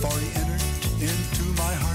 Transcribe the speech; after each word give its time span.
for 0.00 0.18
he 0.18 0.28
entered 0.40 0.62
into 1.02 1.44
my 1.60 1.74
heart 1.74 1.89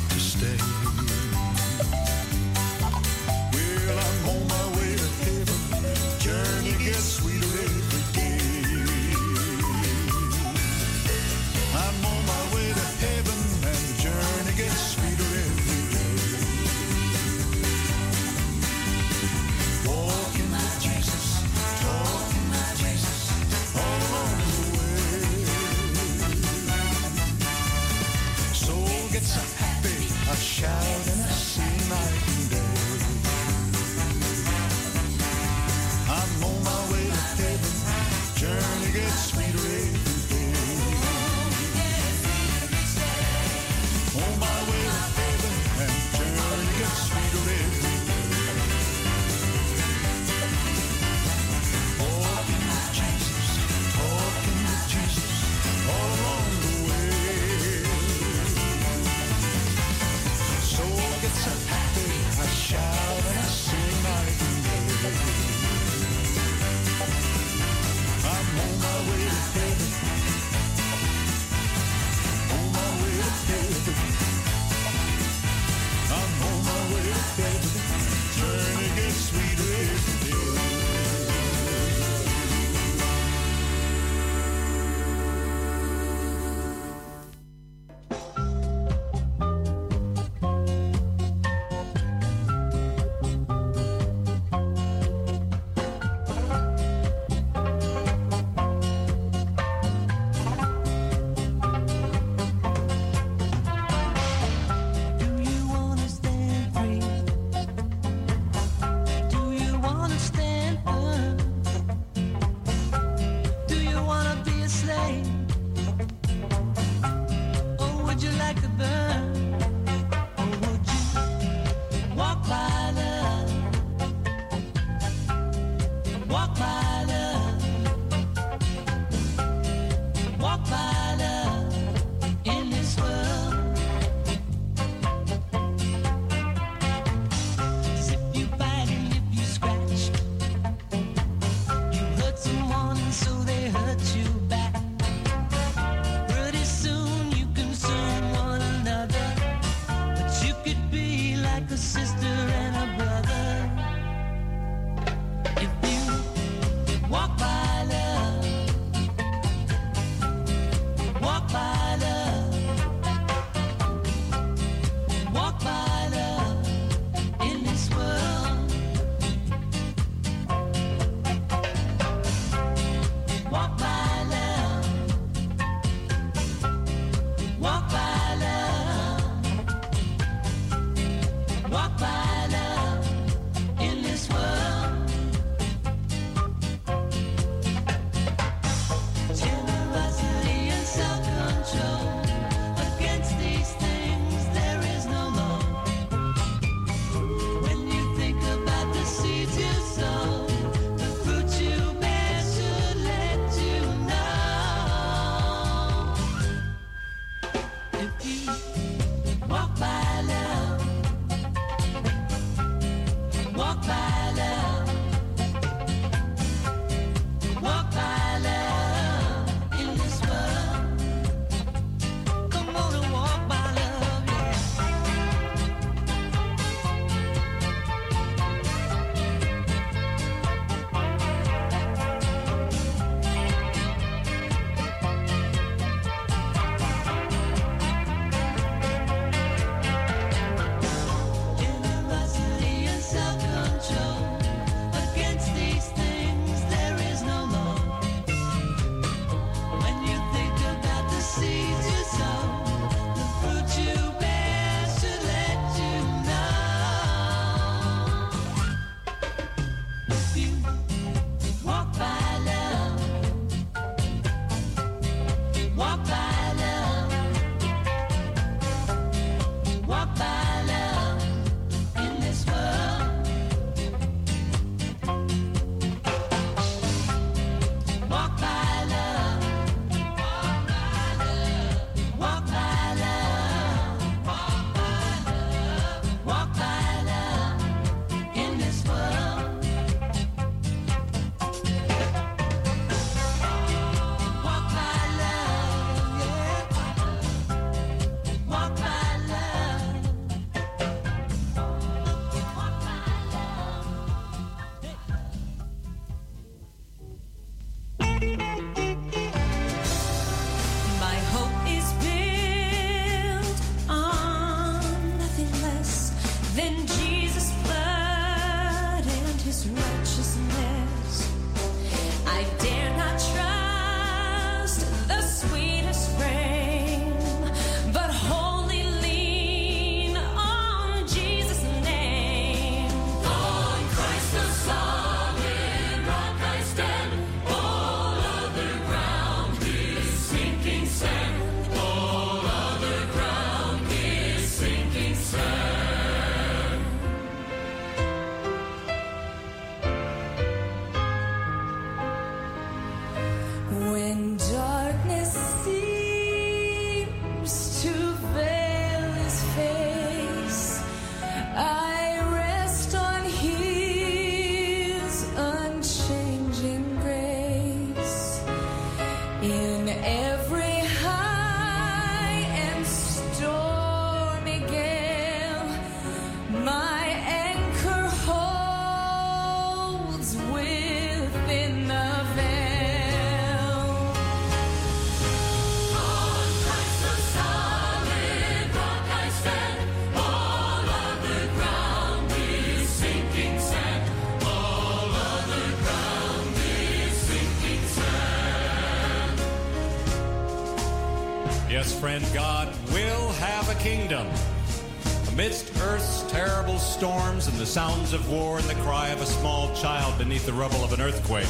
earth's 405.85 406.23
terrible 406.31 406.79
storms 406.79 407.47
and 407.47 407.57
the 407.57 407.65
sounds 407.65 408.11
of 408.11 408.29
war 408.29 408.57
and 408.57 408.67
the 408.67 408.75
cry 408.81 409.09
of 409.09 409.21
a 409.21 409.25
small 409.25 409.73
child 409.75 410.17
beneath 410.17 410.45
the 410.45 410.53
rubble 410.53 410.83
of 410.83 410.91
an 410.93 410.99
earthquake, 410.99 411.47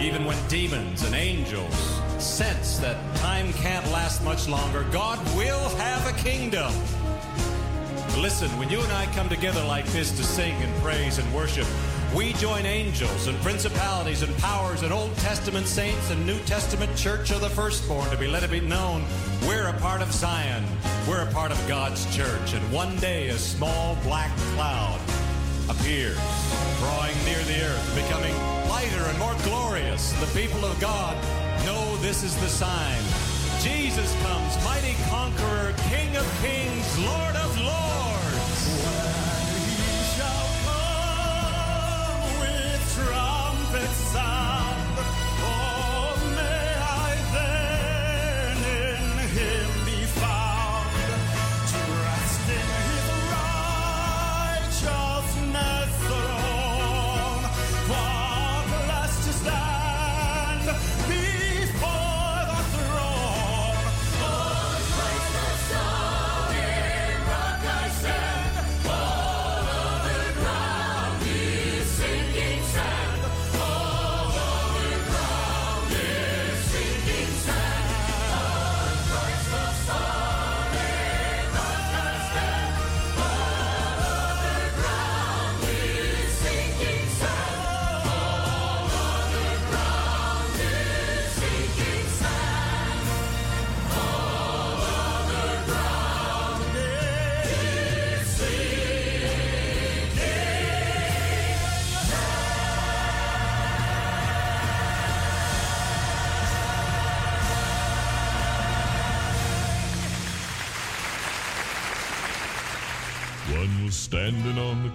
even 0.00 0.24
when 0.24 0.36
demons 0.48 1.02
and 1.04 1.14
angels 1.14 1.74
sense 2.18 2.78
that 2.78 2.96
time 3.16 3.52
can't 3.54 3.90
last 3.90 4.22
much 4.22 4.48
longer, 4.48 4.84
God 4.92 5.18
will 5.36 5.68
have 5.76 6.06
a 6.06 6.18
kingdom. 6.22 6.72
Listen, 8.20 8.50
when 8.58 8.68
you 8.68 8.80
and 8.80 8.92
I 8.92 9.06
come 9.14 9.28
together 9.28 9.64
like 9.64 9.86
this 9.86 10.10
to 10.12 10.22
sing 10.22 10.54
and 10.62 10.82
praise 10.82 11.18
and 11.18 11.34
worship, 11.34 11.66
we 12.14 12.34
join 12.34 12.66
angels 12.66 13.26
and 13.26 13.36
principalities 13.38 14.22
and 14.22 14.36
powers 14.38 14.82
and 14.82 14.92
Old 14.92 15.16
Testament 15.16 15.66
saints 15.66 16.10
and 16.10 16.26
New 16.26 16.38
Testament 16.40 16.94
church 16.96 17.30
of 17.30 17.40
the 17.40 17.48
firstborn 17.48 18.08
to 18.10 18.16
be 18.18 18.26
let 18.26 18.42
it 18.42 18.50
be 18.50 18.60
known 18.60 19.04
we're 19.46 19.68
a 19.68 19.72
part 19.80 20.02
of 20.02 20.12
Zion. 20.12 20.64
We're 21.08 21.22
a 21.22 21.32
part 21.32 21.50
of 21.50 21.58
God's 21.66 22.04
church. 22.14 22.54
And 22.54 22.72
one 22.72 22.96
day 22.96 23.28
a 23.28 23.38
small 23.38 23.96
black 24.04 24.30
cloud 24.54 25.00
appears, 25.68 26.18
drawing 26.78 27.16
near 27.24 27.42
the 27.44 27.60
earth, 27.64 27.94
becoming 27.94 28.34
lighter 28.68 29.02
and 29.08 29.18
more 29.18 29.34
glorious. 29.42 30.12
The 30.20 30.40
people 30.40 30.64
of 30.64 30.78
God 30.80 31.16
know 31.64 31.96
this 31.96 32.22
is 32.22 32.36
the 32.36 32.48
sign. 32.48 33.02
Jesus 33.60 34.14
comes, 34.22 34.64
mighty 34.64 34.94
conqueror, 35.10 35.74
King 35.90 36.16
of 36.16 36.26
kings, 36.40 36.98
Lord 37.00 37.36
of 37.36 37.60
lords. 37.60 38.62
When 38.86 39.58
He 39.58 40.02
shall 40.14 40.46
come 40.66 42.22
with 42.40 42.80
trumpet 42.94 43.90
sound. 44.12 44.51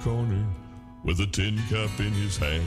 Corner 0.07 0.45
with 1.03 1.19
a 1.19 1.27
tin 1.27 1.57
cup 1.69 1.99
in 1.99 2.13
his 2.13 2.37
hand. 2.37 2.63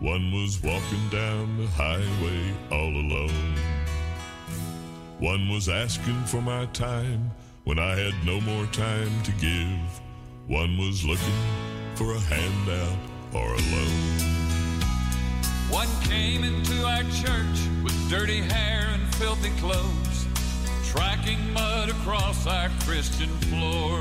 One 0.00 0.32
was 0.32 0.62
walking 0.62 1.06
down 1.10 1.58
the 1.58 1.66
highway 1.66 2.54
all 2.70 2.94
alone. 3.04 3.54
One 5.18 5.50
was 5.50 5.68
asking 5.68 6.24
for 6.24 6.40
my 6.40 6.64
time 6.72 7.30
when 7.64 7.78
I 7.78 7.94
had 7.94 8.14
no 8.24 8.40
more 8.40 8.64
time 8.68 9.22
to 9.24 9.32
give. 9.32 10.00
One 10.46 10.78
was 10.78 11.04
looking 11.04 11.40
for 11.94 12.14
a 12.14 12.20
handout 12.20 12.98
or 13.34 13.52
a 13.52 13.62
loan. 13.74 14.16
One 15.68 15.92
came 16.04 16.42
into 16.42 16.86
our 16.86 17.02
church 17.22 17.58
with 17.84 18.08
dirty 18.08 18.40
hair 18.40 18.88
and 18.94 19.14
filthy 19.16 19.50
clothes, 19.60 20.26
tracking 20.86 21.52
mud 21.52 21.90
across 21.90 22.46
our 22.46 22.70
Christian 22.80 23.28
floor. 23.50 24.00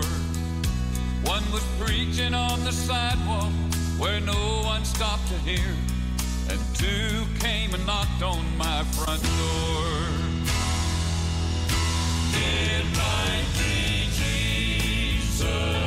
One 1.25 1.43
was 1.51 1.63
preaching 1.79 2.33
on 2.33 2.63
the 2.63 2.71
sidewalk 2.71 3.51
where 3.97 4.19
no 4.19 4.61
one 4.63 4.85
stopped 4.85 5.27
to 5.29 5.37
hear, 5.39 5.73
and 6.49 6.59
two 6.75 7.25
came 7.39 7.73
and 7.73 7.85
knocked 7.85 8.21
on 8.21 8.45
my 8.57 8.83
front 8.95 9.23
door. 9.37 10.15
Might 12.95 13.45
be 13.57 14.07
Jesus. 14.11 15.84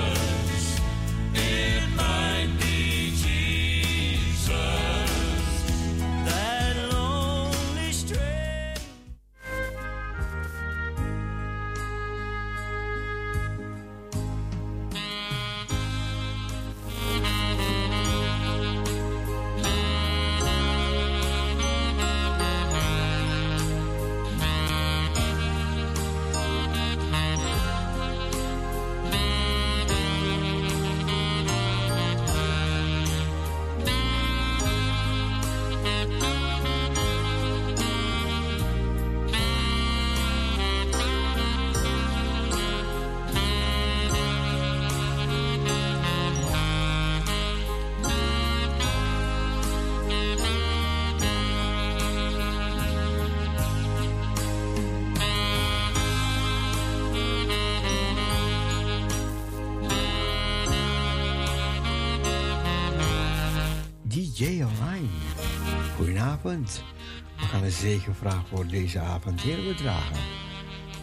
We 66.42 67.45
gaan 67.45 67.62
een 67.62 67.71
zegenvraag 67.71 68.49
voor 68.49 68.66
deze 68.66 68.99
avond 68.99 69.40
hier 69.40 69.62
bedragen. 69.62 70.16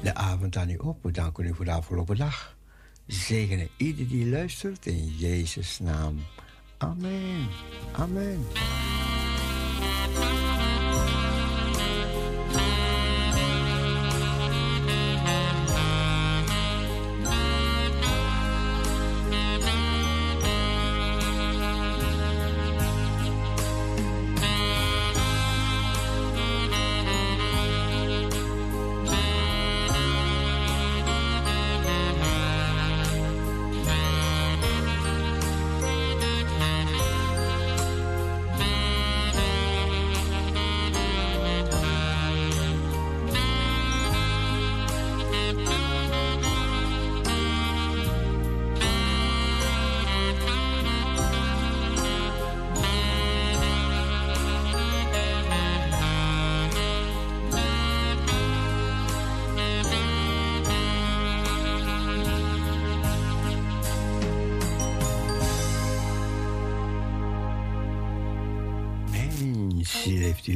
De 0.03 0.13
avond 0.13 0.57
aan 0.57 0.69
u 0.69 0.77
op. 0.77 1.03
We 1.03 1.11
danken 1.11 1.45
u 1.45 1.53
voor 1.53 1.65
de 1.65 1.71
afgelopen 1.71 2.15
dag. 2.15 2.55
Zegenen 3.07 3.69
ieder 3.77 4.07
die 4.07 4.29
luistert 4.29 4.85
in 4.85 5.07
Jezus' 5.17 5.79
naam. 5.79 6.19
Amen. 6.77 7.47
Amen. 7.91 8.45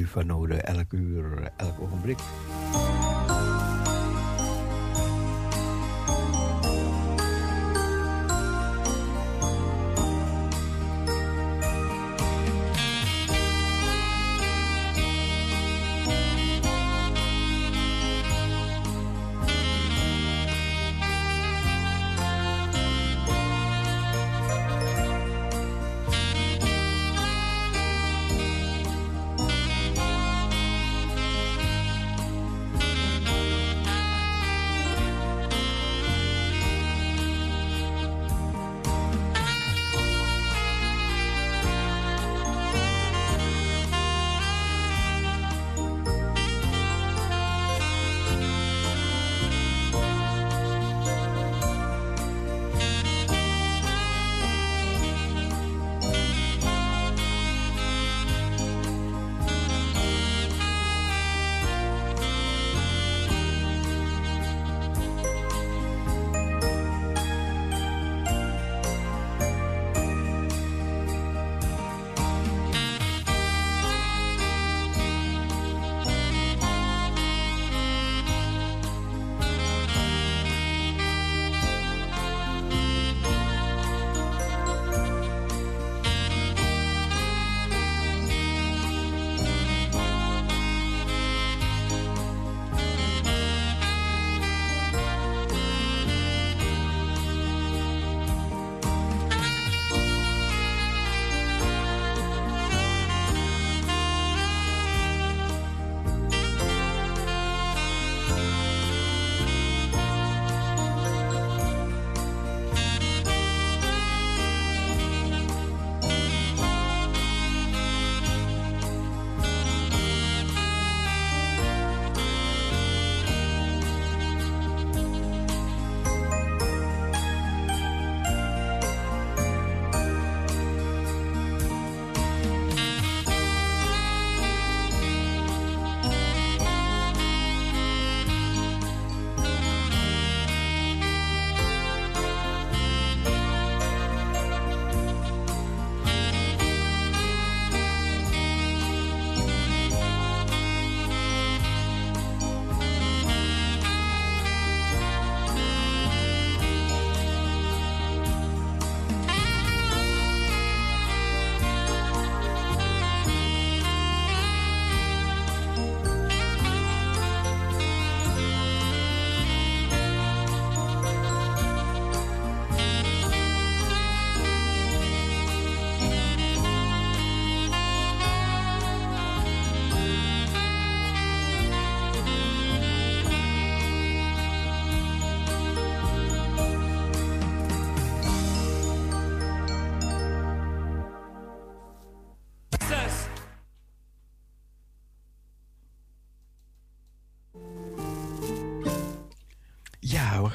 Van 0.09 0.25
nodig 0.25 0.57
elk 0.57 0.93
uur, 0.93 1.51
elk 1.57 1.81
ogenblik. 1.81 2.19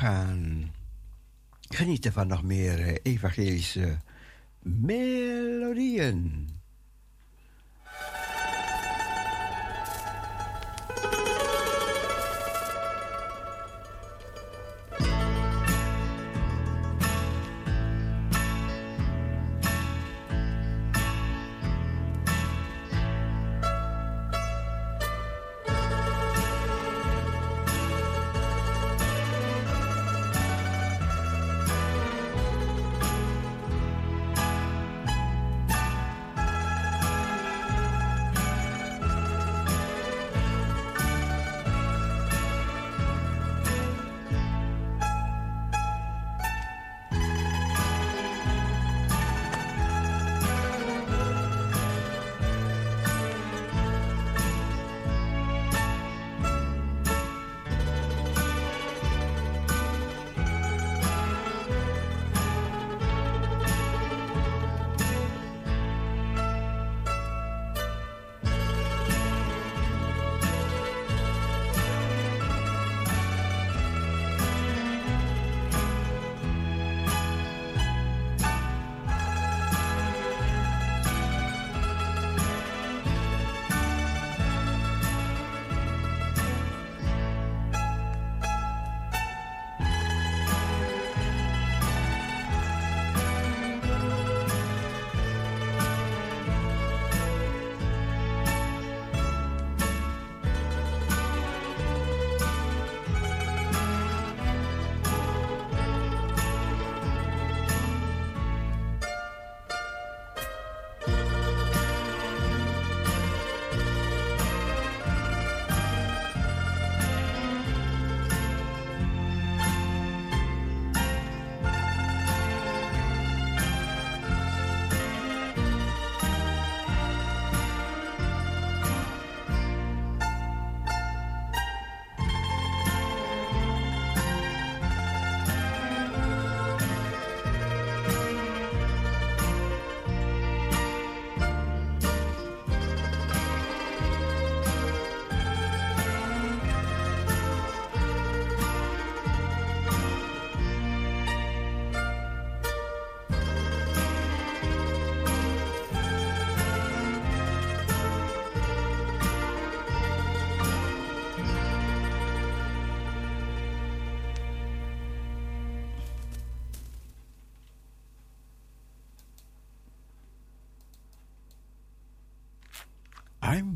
Gaan 0.04 0.72
genieten 1.60 2.12
van 2.12 2.26
nog 2.26 2.42
meer 2.42 2.80
eh, 2.80 2.94
evangelische 3.02 3.98
melodieën. 4.62 6.48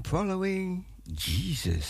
Following 0.08 0.86
Jesus. 1.12 1.87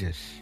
Jesus. 0.00 0.39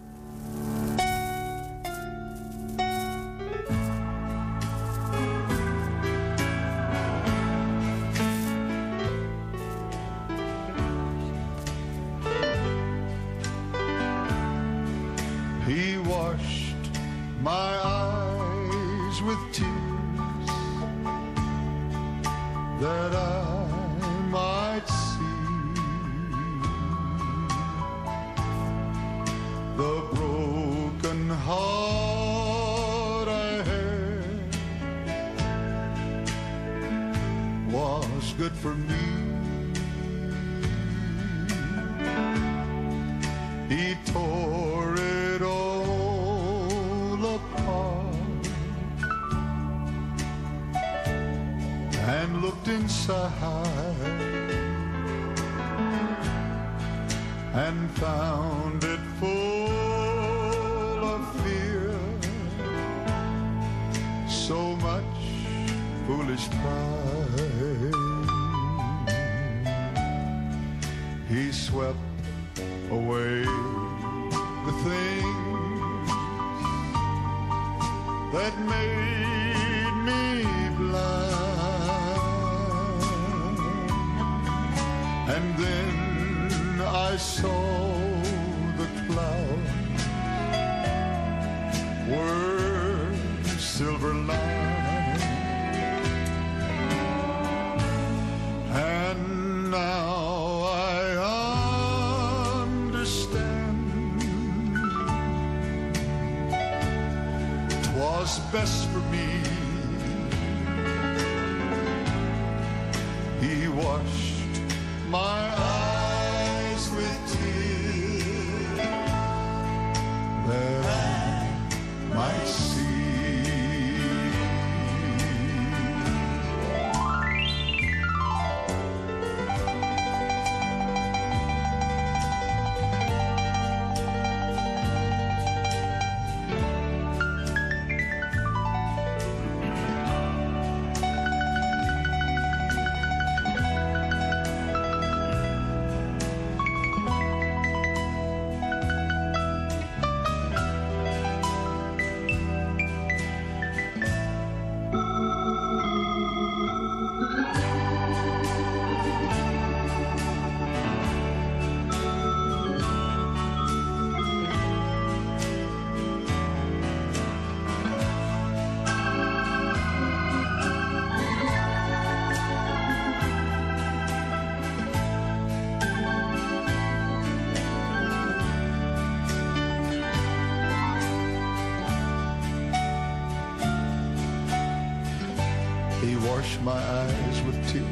my 186.62 186.72
eyes 186.72 187.42
with 187.42 187.56
tears. 187.68 187.84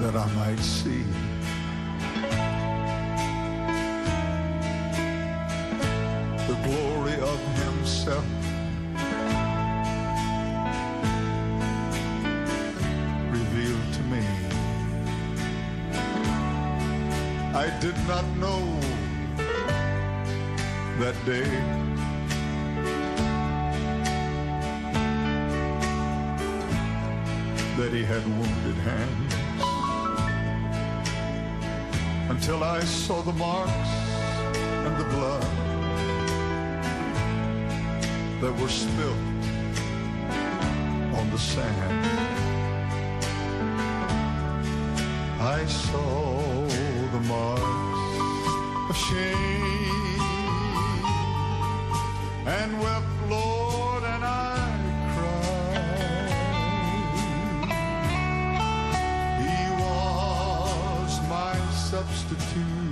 That 0.00 0.14
I 0.16 0.26
might 0.36 0.60
see. 0.60 1.04
The 6.46 6.56
glory 6.64 7.14
of 7.20 7.40
Himself. 7.64 8.24
Revealed 13.30 13.92
to 13.92 14.02
me. 14.04 14.24
I 17.54 17.70
did 17.80 17.96
not 18.06 18.24
know 18.36 18.80
that 21.00 21.16
day. 21.24 21.89
He 27.90 28.04
had 28.04 28.24
wounded 28.24 28.76
hands. 28.76 29.34
Until 32.30 32.62
I 32.62 32.78
saw 32.84 33.20
the 33.20 33.32
marks 33.32 33.90
and 34.86 34.96
the 34.96 35.04
blood 35.16 35.42
that 38.40 38.52
were 38.60 38.68
spilled 38.68 39.18
on 41.18 41.30
the 41.30 41.38
sand. 41.38 42.06
I 45.40 45.64
saw 45.66 46.68
the 47.10 47.20
marks 47.26 48.10
of 48.88 48.96
shame 49.08 50.20
and 52.46 52.80
wept 52.80 53.09
substitute. 62.02 62.89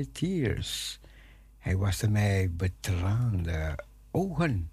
many 0.00 0.12
tears. 0.12 1.00
Hij 1.58 1.76
waste 1.76 2.10
mij 2.10 2.50
betraande 2.52 3.84
ogen. 4.10 4.70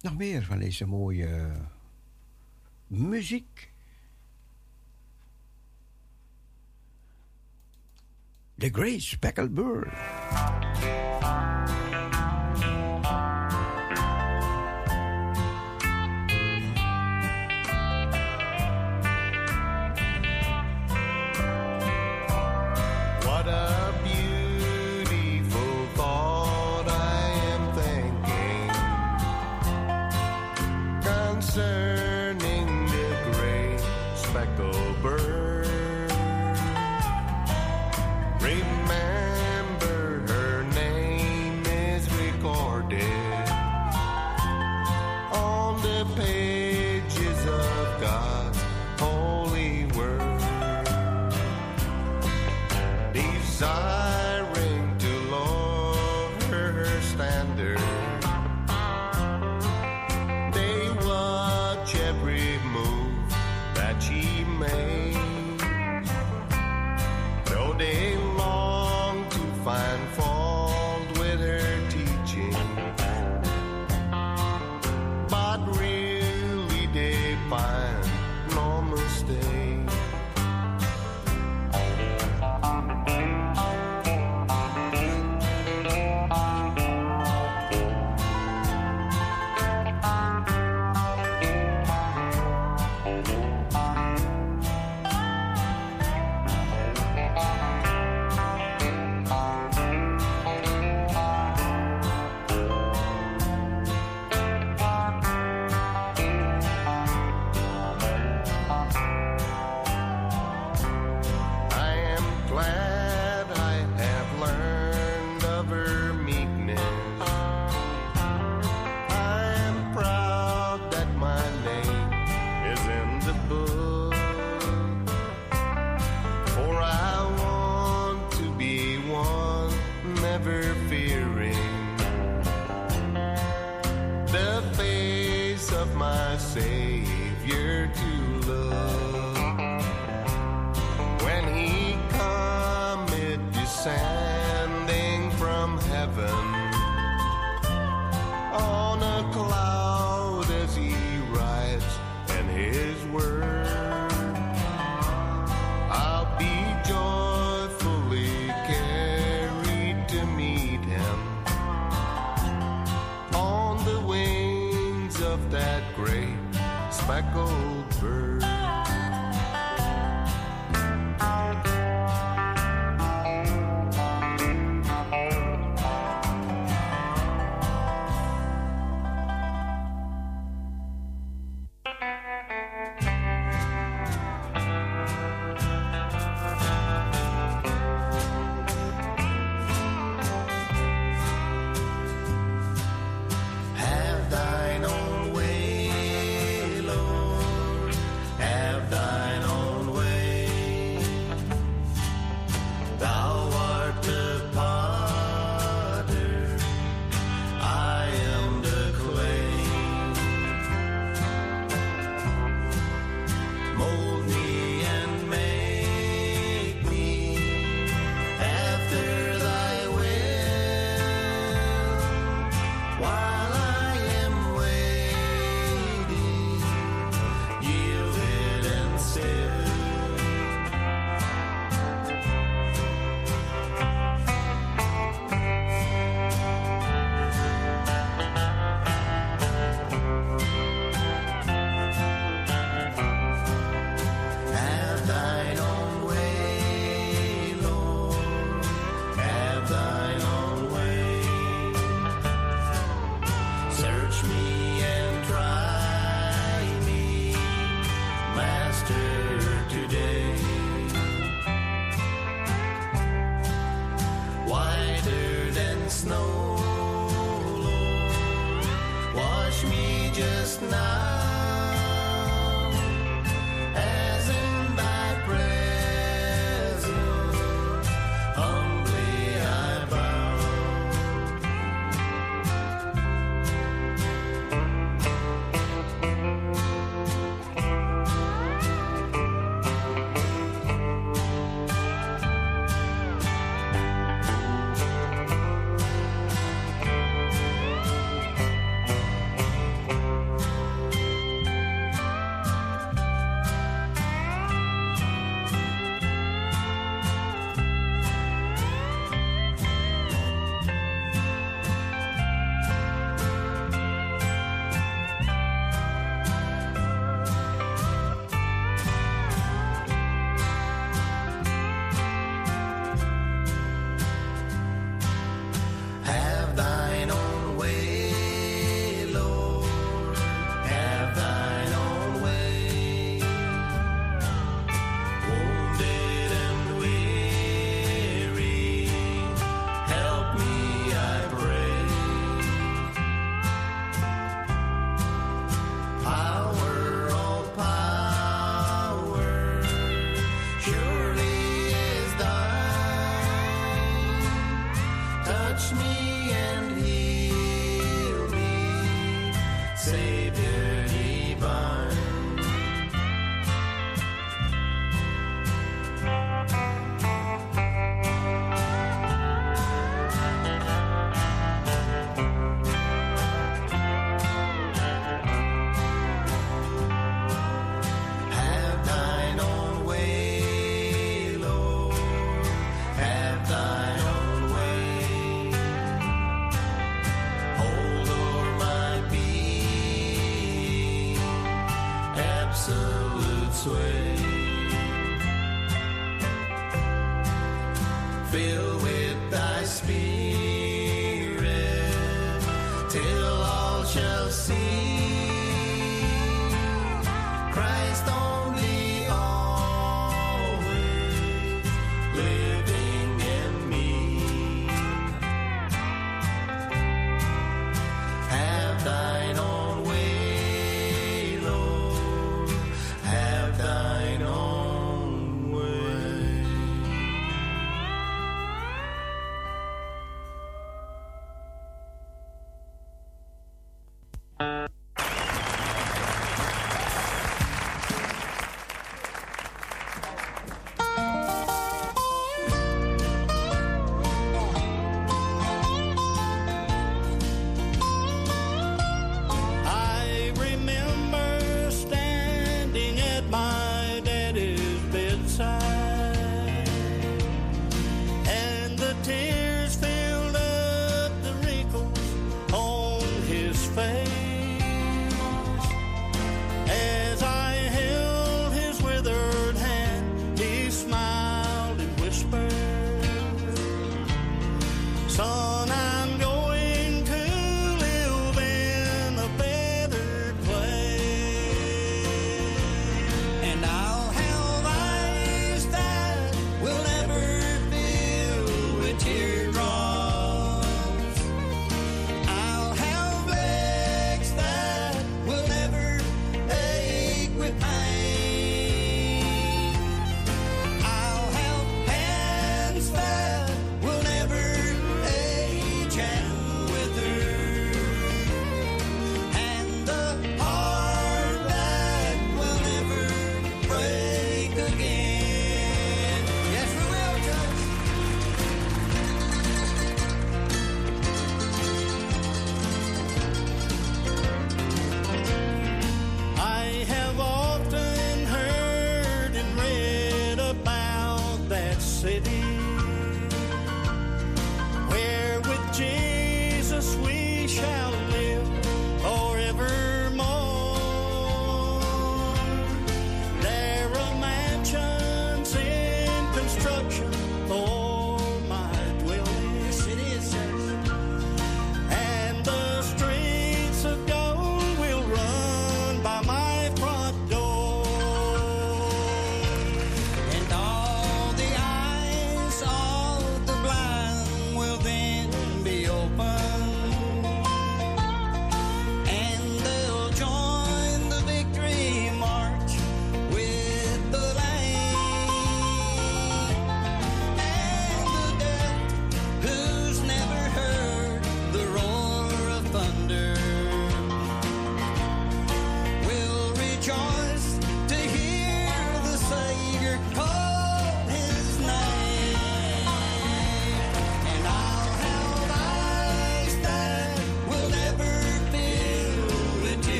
Nog 0.00 0.16
meer 0.16 0.44
van 0.44 0.58
deze 0.58 0.86
mooie 0.86 1.50
muziek. 2.86 3.72
The 8.58 8.68
Great 8.72 9.00
Speckled 9.00 9.54
Bird. 9.54 9.92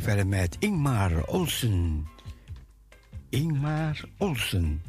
Verder 0.00 0.26
met 0.26 0.56
Ingmar 0.58 1.24
Olsen. 1.26 2.06
Ingmar 3.28 4.00
Olsen. 4.18 4.82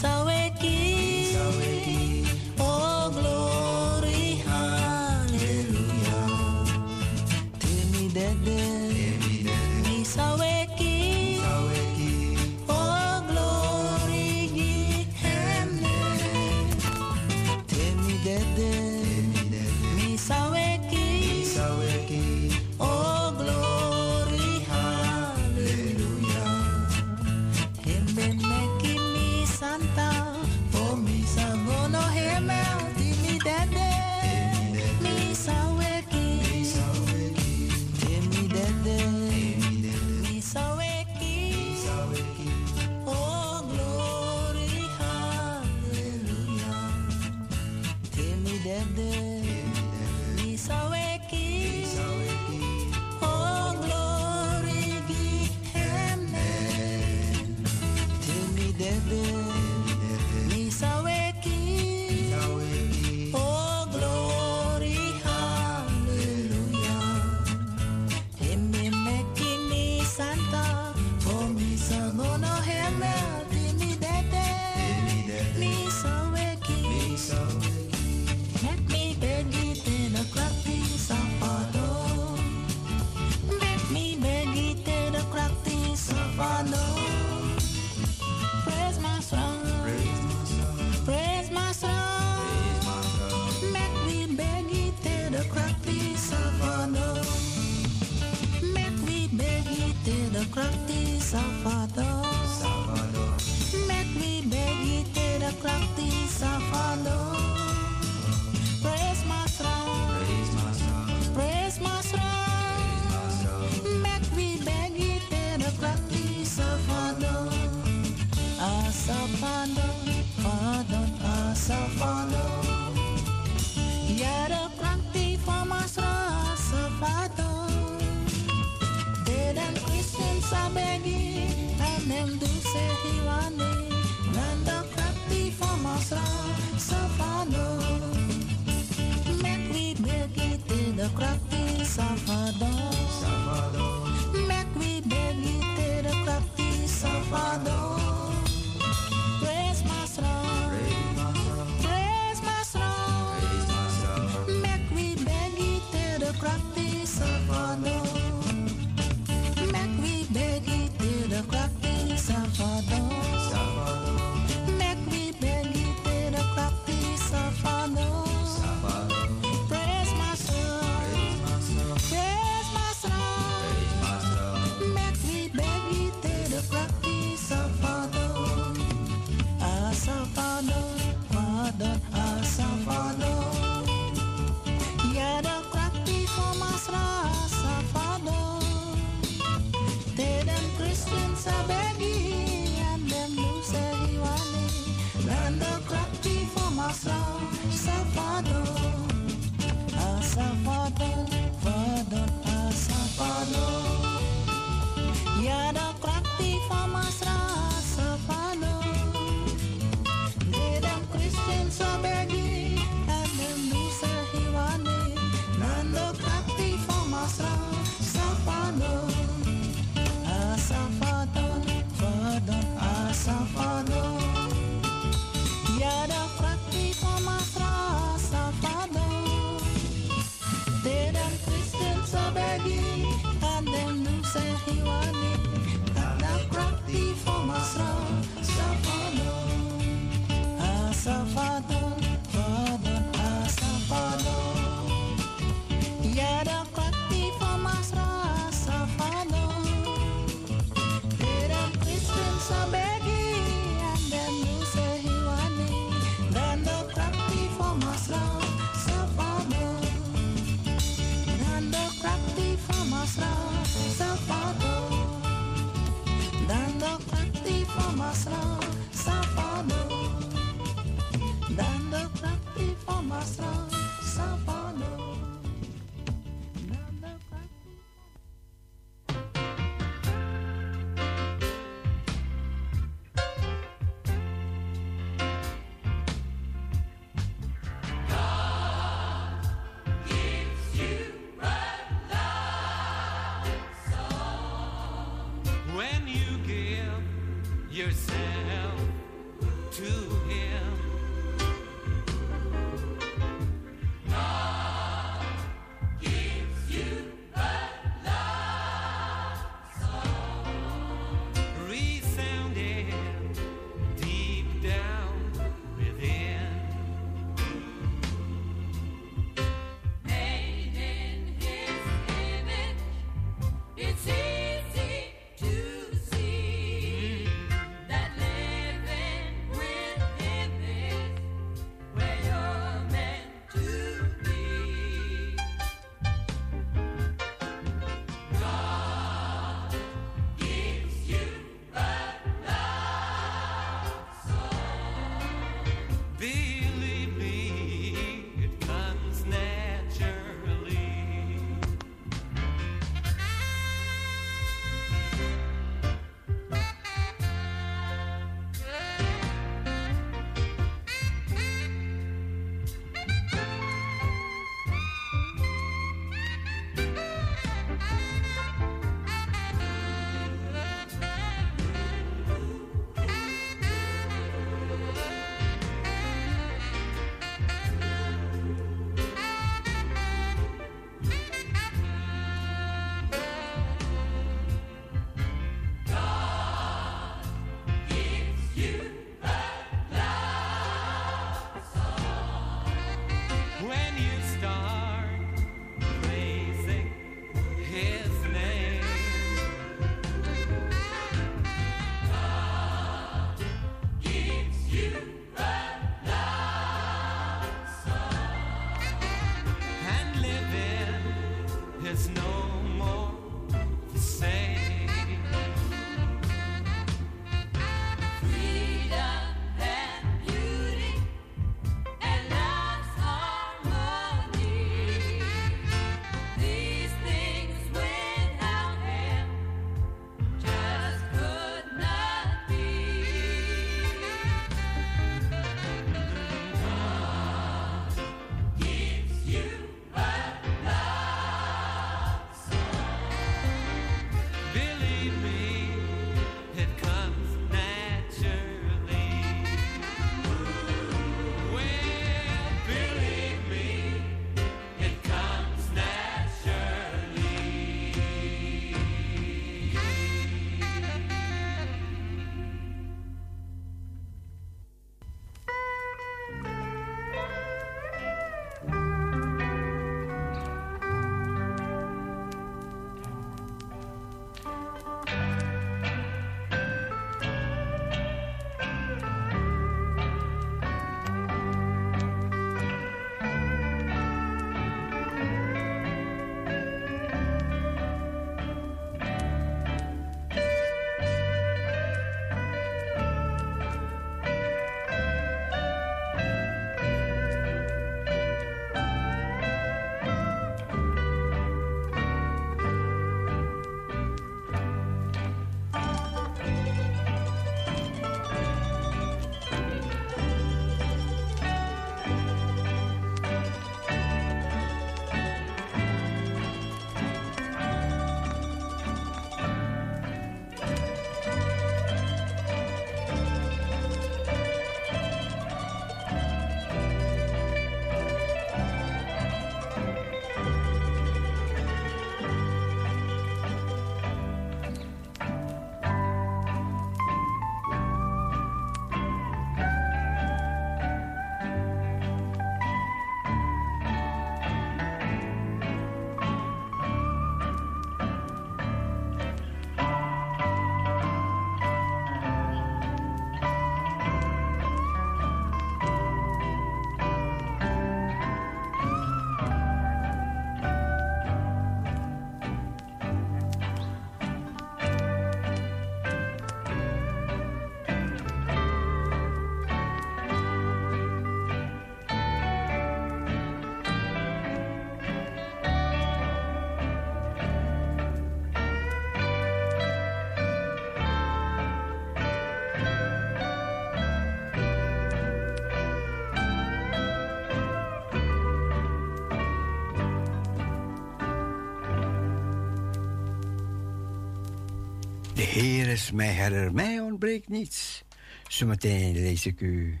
Mij, 596.12 596.32
herder, 596.32 596.72
mij 596.72 597.00
ontbreekt 597.00 597.48
niets. 597.48 598.04
Zometeen 598.48 599.12
lees 599.12 599.46
ik 599.46 599.60
u 599.60 600.00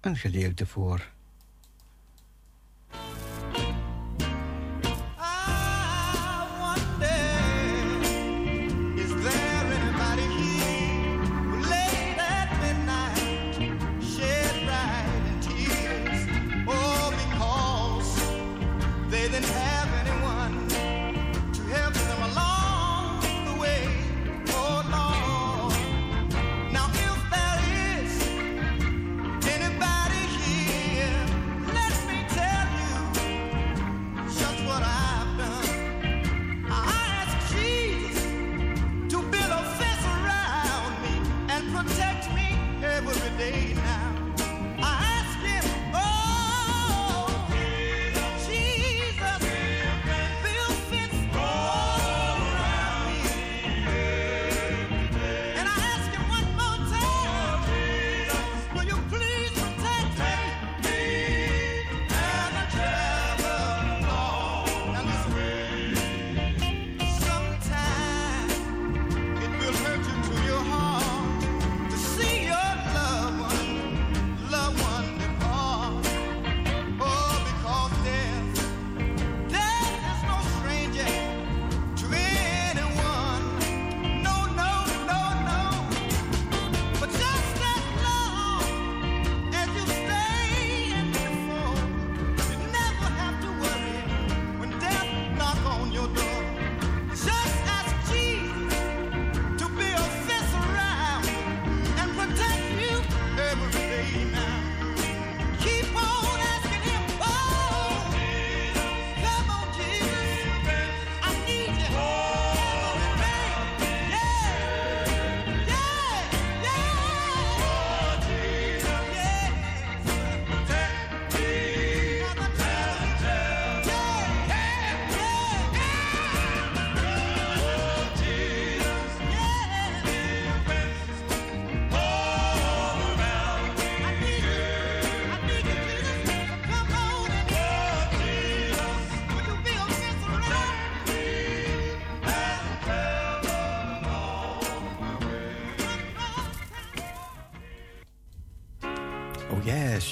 een 0.00 0.16
gedeelte 0.16 0.66
voor. 0.66 1.11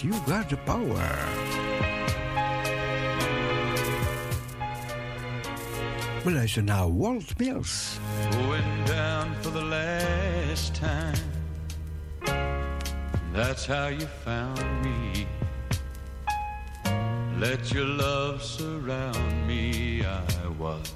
Yes, 0.02 0.04
you 0.04 0.32
got 0.32 0.48
the 0.48 0.56
power. 0.56 1.08
We 6.24 6.32
luisteren 6.32 6.64
naar 6.64 6.96
Walt 6.96 7.38
Mills. 7.38 7.98
Going 8.30 8.84
down 8.84 9.34
for 9.40 9.52
the 9.52 9.62
last 9.62 10.74
time. 10.74 11.14
That's 13.32 13.66
how 13.66 13.88
you 13.88 14.06
found 14.24 14.64
me. 14.82 15.26
Let 17.38 17.70
your 17.70 17.86
love 17.86 18.42
surround 18.42 19.46
me. 19.46 20.02
I 20.04 20.48
was 20.58 20.92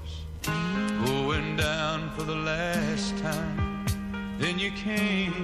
going 1.04 1.56
down 1.56 2.10
for 2.16 2.24
the 2.24 2.36
last 2.36 3.16
time. 3.22 3.84
Then 4.38 4.58
you 4.58 4.72
came 4.72 5.43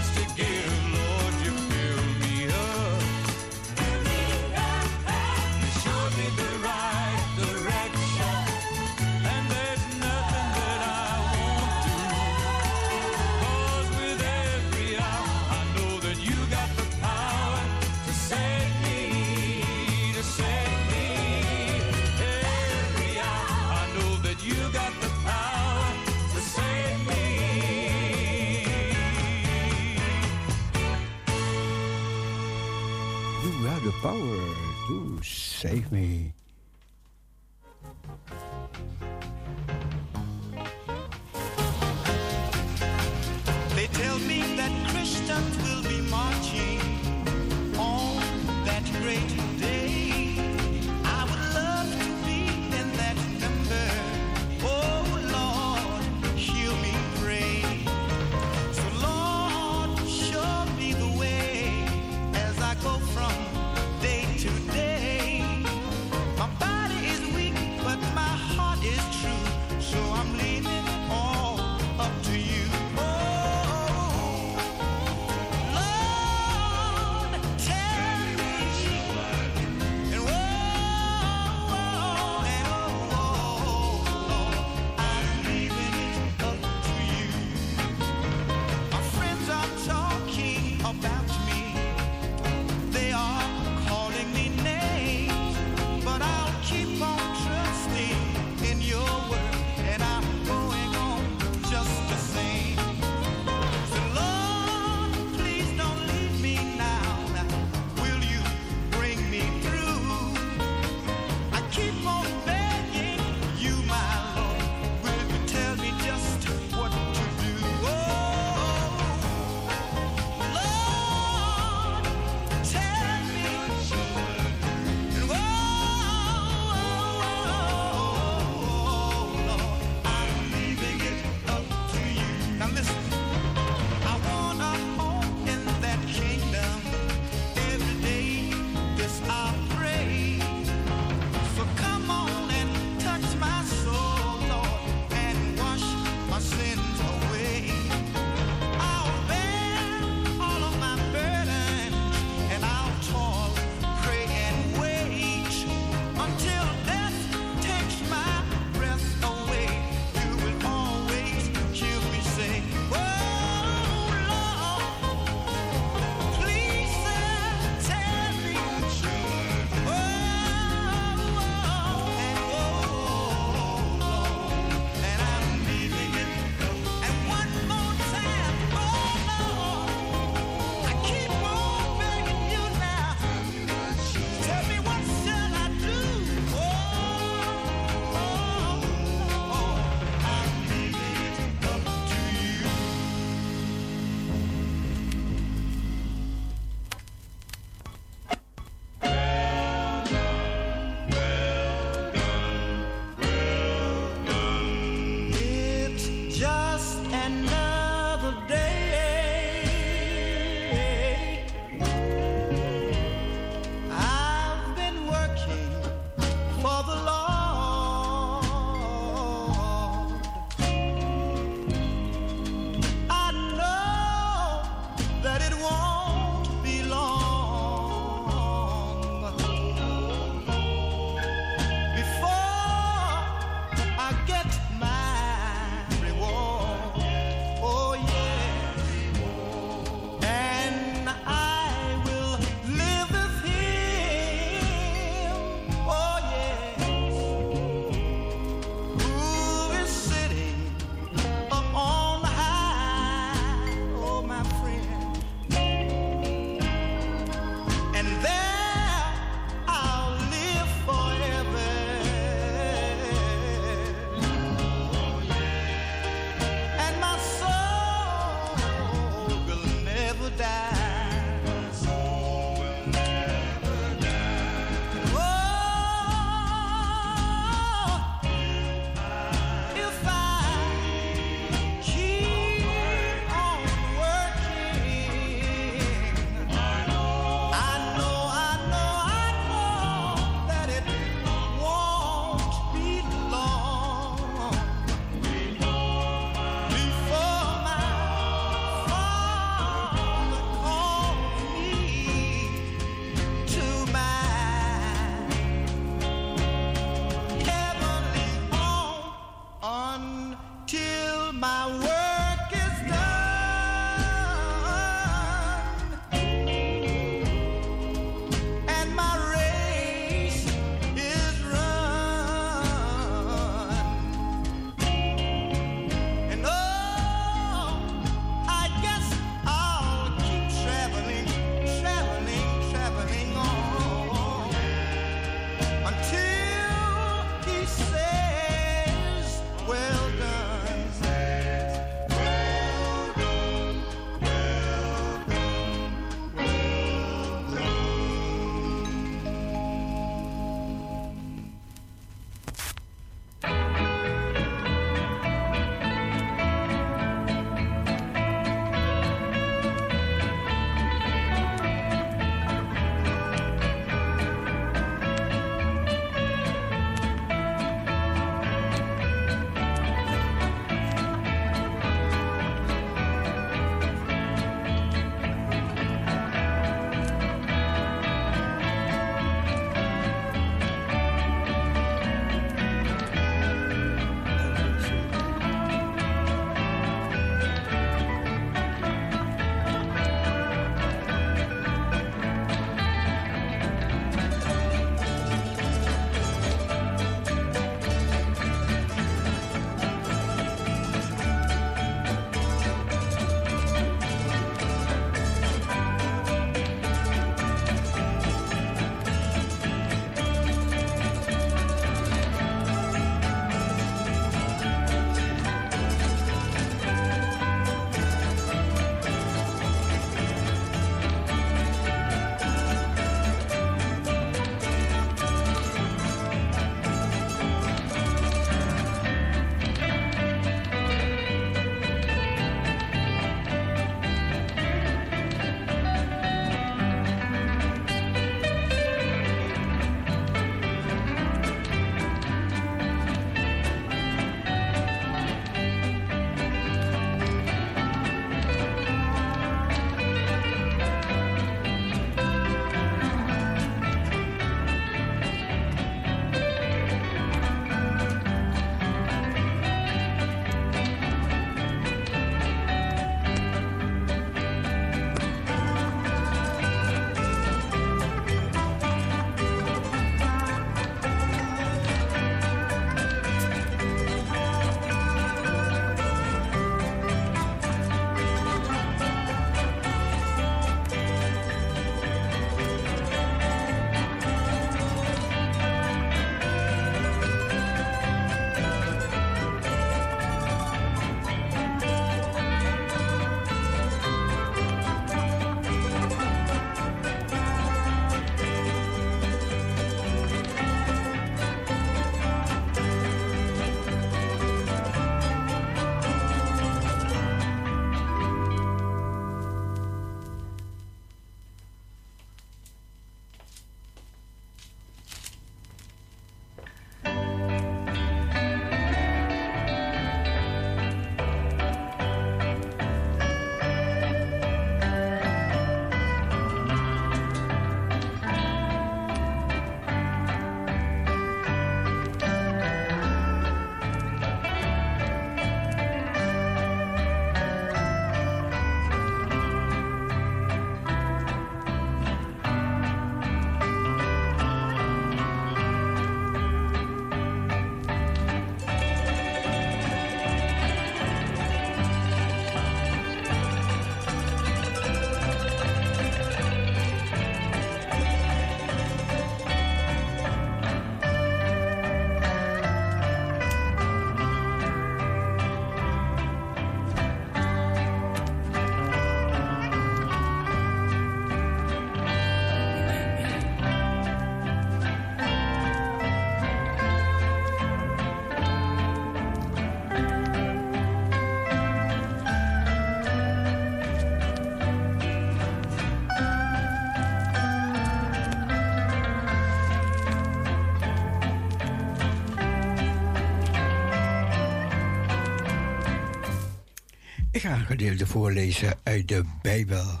ga 597.46 597.64
een 597.68 598.06
voorlezen 598.06 598.78
uit 598.82 599.08
de 599.08 599.24
Bijbel. 599.42 600.00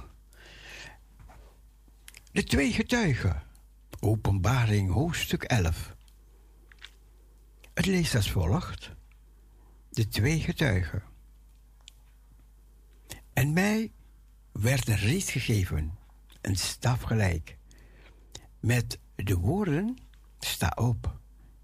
De 2.32 2.44
twee 2.44 2.72
getuigen. 2.72 3.42
Openbaring 4.00 4.92
hoofdstuk 4.92 5.42
11. 5.42 5.94
Het 7.74 7.86
leest 7.86 8.14
als 8.14 8.30
volgt. 8.30 8.90
De 9.90 10.08
twee 10.08 10.40
getuigen. 10.40 11.02
En 13.32 13.52
mij 13.52 13.92
werd 14.52 14.88
een 14.88 14.98
gegeven, 15.30 15.98
een 16.40 16.56
staf 16.56 17.02
gelijk, 17.02 17.56
met 18.60 18.98
de 19.14 19.36
woorden: 19.36 19.98
sta 20.38 20.72
op 20.74 21.18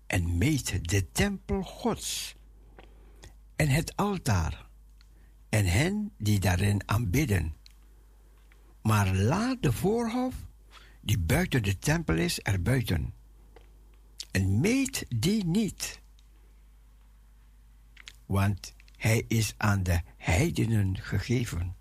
en 0.07 0.39
meet 0.39 0.89
de 0.91 1.13
tempel 1.13 1.63
Gods 1.63 2.35
en 3.57 3.69
het 3.69 3.97
altaar 3.97 4.71
en 5.53 5.67
hen 5.67 6.13
die 6.19 6.41
daarin 6.41 6.83
aanbidden. 6.87 7.55
Maar 8.83 9.15
laat 9.15 9.63
de 9.63 9.73
voorhof 9.73 10.35
die 11.01 11.19
buiten 11.19 11.63
de 11.63 11.79
tempel 11.79 12.17
is 12.17 12.41
erbuiten 12.41 13.15
en 14.31 14.61
meet 14.61 15.07
die 15.09 15.45
niet, 15.45 16.01
want 18.27 18.75
hij 18.97 19.25
is 19.29 19.55
aan 19.57 19.83
de 19.83 20.01
heidenen 20.17 20.99
gegeven. 20.99 21.77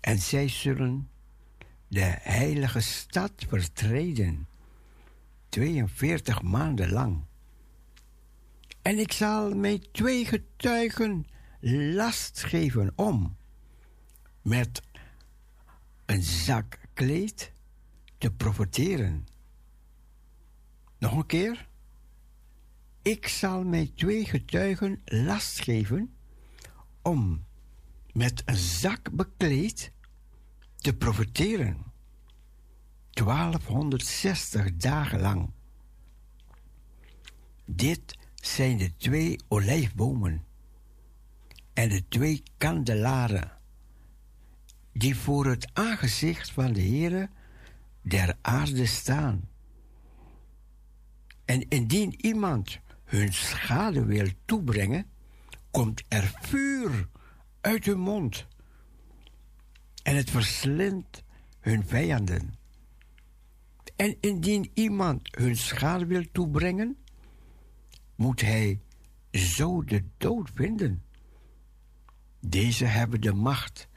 En 0.00 0.18
zij 0.18 0.48
zullen 0.48 1.10
de 1.88 2.16
heilige 2.20 2.80
stad 2.80 3.32
vertreden, 3.48 4.48
42 5.48 6.42
maanden 6.42 6.90
lang. 6.90 7.24
En 8.82 8.98
ik 8.98 9.12
zal 9.12 9.54
mij 9.54 9.82
twee 9.92 10.24
getuigen 10.24 11.26
last 11.60 12.42
geven 12.42 12.92
om 12.94 13.36
met 14.42 14.82
een 16.06 16.22
zak 16.22 16.78
kleed 16.92 17.52
te 18.18 18.30
profiteren. 18.30 19.26
Nog 20.98 21.12
een 21.12 21.26
keer. 21.26 21.68
Ik 23.02 23.28
zal 23.28 23.64
mij 23.64 23.92
twee 23.94 24.24
getuigen 24.24 25.00
last 25.04 25.60
geven 25.60 26.14
om 27.02 27.44
met 28.12 28.42
een 28.44 28.56
zak 28.56 29.10
bekleed 29.12 29.92
te 30.76 30.94
profiteren. 30.94 31.84
1260 33.10 34.76
dagen 34.76 35.20
lang. 35.20 35.50
Dit 37.64 38.18
zijn 38.34 38.76
de 38.76 38.96
twee 38.96 39.38
olijfbomen 39.48 40.45
en 41.76 41.88
de 41.88 42.08
twee 42.08 42.42
kandelaren 42.56 43.50
die 44.92 45.16
voor 45.16 45.46
het 45.46 45.70
aangezicht 45.72 46.50
van 46.50 46.72
de 46.72 46.80
Heere 46.80 47.28
der 48.02 48.36
aarde 48.40 48.86
staan. 48.86 49.48
En 51.44 51.68
indien 51.68 52.26
iemand 52.26 52.78
hun 53.04 53.32
schade 53.32 54.04
wil 54.04 54.28
toebrengen, 54.44 55.06
komt 55.70 56.02
er 56.08 56.34
vuur 56.40 57.08
uit 57.60 57.84
hun 57.84 57.98
mond 57.98 58.46
en 60.02 60.16
het 60.16 60.30
verslindt 60.30 61.24
hun 61.60 61.86
vijanden. 61.86 62.54
En 63.96 64.16
indien 64.20 64.70
iemand 64.74 65.36
hun 65.36 65.56
schade 65.56 66.06
wil 66.06 66.24
toebrengen, 66.32 66.96
moet 68.14 68.40
hij 68.40 68.80
zo 69.30 69.84
de 69.84 70.04
dood 70.16 70.50
vinden. 70.54 71.05
Deze 72.40 72.84
hebben 72.84 73.20
de 73.20 73.32
macht 73.32 73.88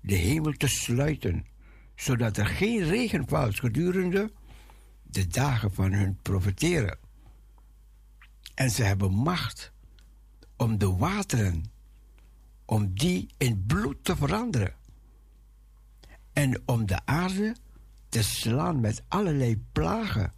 de 0.00 0.14
hemel 0.14 0.52
te 0.52 0.68
sluiten, 0.68 1.46
zodat 1.94 2.36
er 2.36 2.46
geen 2.46 2.84
regen 2.84 3.28
valt 3.28 3.58
gedurende 3.60 4.32
de 5.02 5.26
dagen 5.26 5.72
van 5.72 5.92
hun 5.92 6.18
profeteren. 6.22 6.98
En 8.54 8.70
ze 8.70 8.82
hebben 8.82 9.12
macht 9.12 9.72
om 10.56 10.78
de 10.78 10.96
wateren, 10.96 11.70
om 12.64 12.94
die 12.94 13.28
in 13.36 13.64
bloed 13.66 14.04
te 14.04 14.16
veranderen. 14.16 14.74
En 16.32 16.62
om 16.64 16.86
de 16.86 17.06
aarde 17.06 17.56
te 18.08 18.22
slaan 18.22 18.80
met 18.80 19.02
allerlei 19.08 19.64
plagen, 19.72 20.32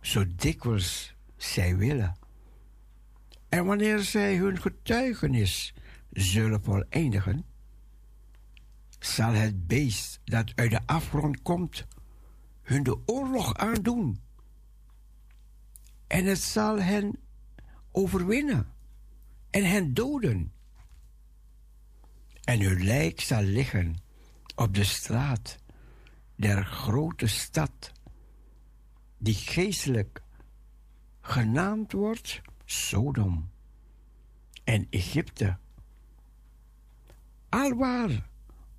zo 0.00 0.24
dikwijls 0.36 1.14
zij 1.36 1.76
willen. 1.76 2.16
En 3.48 3.64
wanneer 3.64 3.98
zij 3.98 4.36
hun 4.36 4.60
getuigenis 4.60 5.74
zullen 6.10 6.62
voleindigen, 6.62 7.44
zal 8.98 9.32
het 9.32 9.66
beest 9.66 10.20
dat 10.24 10.52
uit 10.54 10.70
de 10.70 10.86
afgrond 10.86 11.42
komt 11.42 11.86
hun 12.62 12.82
de 12.82 12.98
oorlog 13.06 13.54
aandoen. 13.54 14.20
En 16.06 16.24
het 16.24 16.38
zal 16.38 16.80
hen 16.80 17.18
overwinnen 17.92 18.66
en 19.50 19.64
hen 19.64 19.94
doden. 19.94 20.52
En 22.44 22.60
hun 22.60 22.84
lijk 22.84 23.20
zal 23.20 23.42
liggen 23.42 23.96
op 24.54 24.74
de 24.74 24.84
straat 24.84 25.58
der 26.34 26.64
grote 26.64 27.26
stad, 27.26 27.92
die 29.18 29.34
geestelijk 29.34 30.22
genaamd 31.20 31.92
wordt 31.92 32.42
Sodom 32.66 33.50
en 34.64 34.86
Egypte. 34.90 35.56
Alwaar 37.48 38.28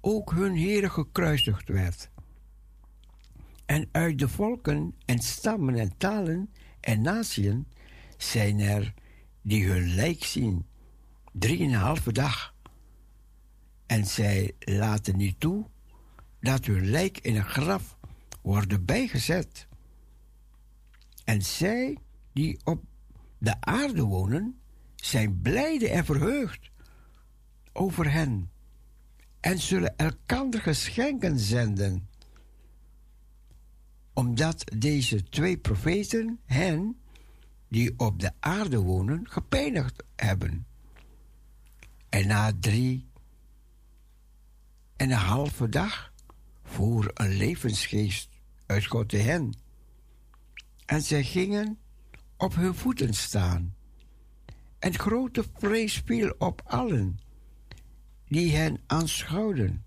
ook 0.01 0.31
hun 0.31 0.55
Heer 0.55 0.89
gekruisigd 0.89 1.67
werd. 1.67 2.09
En 3.65 3.89
uit 3.91 4.19
de 4.19 4.29
volken 4.29 4.95
en 5.05 5.19
stammen 5.19 5.75
en 5.75 5.97
talen 5.97 6.49
en 6.79 7.01
natieën 7.01 7.67
zijn 8.17 8.59
er 8.59 8.93
die 9.41 9.67
hun 9.67 9.95
lijk 9.95 10.23
zien, 10.23 10.65
drieënhalve 11.31 12.11
dag. 12.11 12.55
En 13.85 14.05
zij 14.05 14.55
laten 14.59 15.17
niet 15.17 15.39
toe 15.39 15.65
dat 16.39 16.65
hun 16.65 16.89
lijk 16.89 17.17
in 17.17 17.35
een 17.35 17.45
graf 17.45 17.97
worden 18.41 18.85
bijgezet. 18.85 19.67
En 21.23 21.41
zij 21.41 21.97
die 22.33 22.59
op 22.63 22.83
de 23.37 23.61
aarde 23.61 24.01
wonen, 24.01 24.59
zijn 24.95 25.41
blijde 25.41 25.89
en 25.89 26.05
verheugd 26.05 26.69
over 27.73 28.11
hen 28.11 28.51
en 29.39 29.59
zullen 29.59 29.97
elkander 29.97 30.61
geschenken 30.61 31.39
zenden. 31.39 32.09
Omdat 34.13 34.63
deze 34.77 35.23
twee 35.23 35.57
profeten 35.57 36.39
hen, 36.45 36.99
die 37.67 37.93
op 37.97 38.19
de 38.19 38.31
aarde 38.39 38.79
wonen, 38.79 39.29
gepeinigd 39.29 40.03
hebben. 40.15 40.67
En 42.09 42.27
na 42.27 42.51
drie 42.59 43.07
en 44.95 45.11
een 45.11 45.17
halve 45.17 45.69
dag 45.69 46.13
voer 46.63 47.11
een 47.13 47.37
levensgeest 47.37 48.29
uit 48.65 48.85
God 48.85 49.09
te 49.09 49.17
hen. 49.17 49.53
En 50.85 51.01
zij 51.01 51.23
gingen 51.23 51.77
op 52.37 52.55
hun 52.55 52.75
voeten 52.75 53.13
staan. 53.13 53.75
En 54.79 54.93
grote 54.93 55.43
vrees 55.57 56.01
viel 56.05 56.35
op 56.37 56.61
allen 56.65 57.19
die 58.27 58.55
hen 58.55 58.79
aanschouwden. 58.87 59.85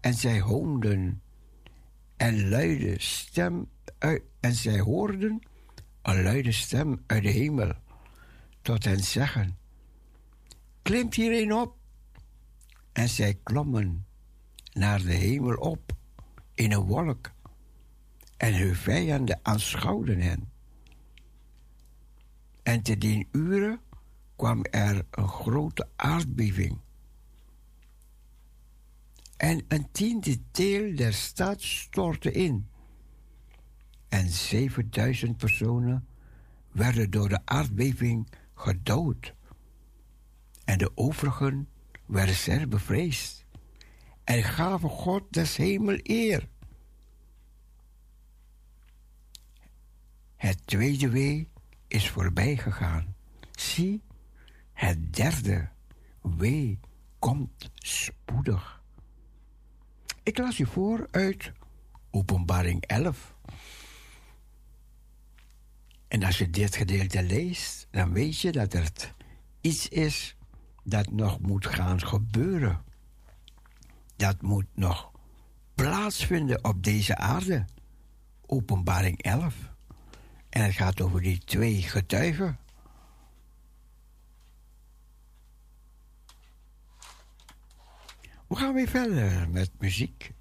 En 0.00 0.14
zij 0.14 0.40
hoonden 0.40 1.22
en 2.16 2.48
luide 2.48 3.00
stem 3.00 3.68
en 4.40 4.54
zij 4.54 4.80
hoorden 4.80 5.40
een 6.02 6.22
luide 6.22 6.52
stem 6.52 7.02
uit 7.06 7.22
de 7.22 7.30
hemel 7.30 7.72
tot 8.62 8.84
hen 8.84 9.00
zeggen: 9.00 9.58
Klimt 10.82 11.14
hierin 11.14 11.52
op. 11.52 11.76
En 12.92 13.08
zij 13.08 13.38
klommen 13.42 14.06
naar 14.72 15.02
de 15.02 15.12
hemel 15.12 15.56
op 15.56 15.92
in 16.54 16.72
een 16.72 16.80
wolk, 16.80 17.30
en 18.36 18.54
hun 18.54 18.74
vijanden 18.74 19.40
aanschouwden 19.42 20.20
hen. 20.20 20.50
En 22.66 22.82
te 22.82 22.98
dien 22.98 23.28
uren 23.32 23.80
kwam 24.36 24.64
er 24.64 25.06
een 25.10 25.28
grote 25.28 25.88
aardbeving. 25.96 26.78
En 29.36 29.64
een 29.68 29.90
tiende 29.92 30.38
deel 30.50 30.96
der 30.96 31.12
stad 31.12 31.62
stortte 31.62 32.32
in. 32.32 32.68
En 34.08 34.28
7000 34.28 35.36
personen 35.36 36.06
werden 36.72 37.10
door 37.10 37.28
de 37.28 37.40
aardbeving 37.44 38.28
gedood. 38.54 39.34
En 40.64 40.78
de 40.78 40.96
overigen 40.96 41.68
werden 42.06 42.34
zeer 42.34 42.68
bevreesd 42.68 43.44
en 44.24 44.42
gaven 44.42 44.90
God 44.90 45.32
des 45.32 45.56
hemel 45.56 45.98
eer. 46.02 46.48
Het 50.36 50.66
tweede 50.66 51.08
wee 51.08 51.54
is 51.88 52.10
voorbij 52.10 52.56
gegaan. 52.56 53.14
Zie, 53.52 54.02
het 54.72 55.14
derde 55.14 55.68
wee 56.20 56.80
komt 57.18 57.70
spoedig. 57.74 58.82
Ik 60.22 60.38
las 60.38 60.58
u 60.58 60.66
voor 60.66 61.08
uit 61.10 61.52
Openbaring 62.10 62.82
11. 62.82 63.34
En 66.08 66.22
als 66.22 66.38
je 66.38 66.50
dit 66.50 66.76
gedeelte 66.76 67.22
leest, 67.22 67.86
dan 67.90 68.12
weet 68.12 68.40
je 68.40 68.52
dat 68.52 68.74
er 68.74 69.14
iets 69.60 69.88
is 69.88 70.36
dat 70.84 71.10
nog 71.10 71.40
moet 71.40 71.66
gaan 71.66 72.00
gebeuren. 72.00 72.84
Dat 74.16 74.42
moet 74.42 74.66
nog 74.74 75.10
plaatsvinden 75.74 76.64
op 76.64 76.82
deze 76.82 77.16
aarde. 77.16 77.64
Openbaring 78.46 79.22
11. 79.22 79.75
En 80.56 80.62
het 80.62 80.74
gaat 80.74 81.00
over 81.00 81.22
die 81.22 81.38
twee 81.38 81.82
getuigen. 81.82 82.58
We 88.46 88.56
gaan 88.56 88.74
weer 88.74 88.88
verder 88.88 89.48
met 89.48 89.70
muziek. 89.78 90.32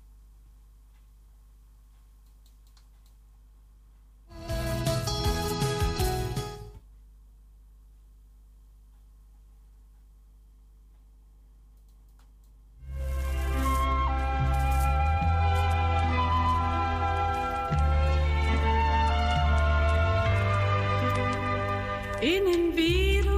In 22.25 22.45
een 22.45 22.71
wereld 22.75 23.35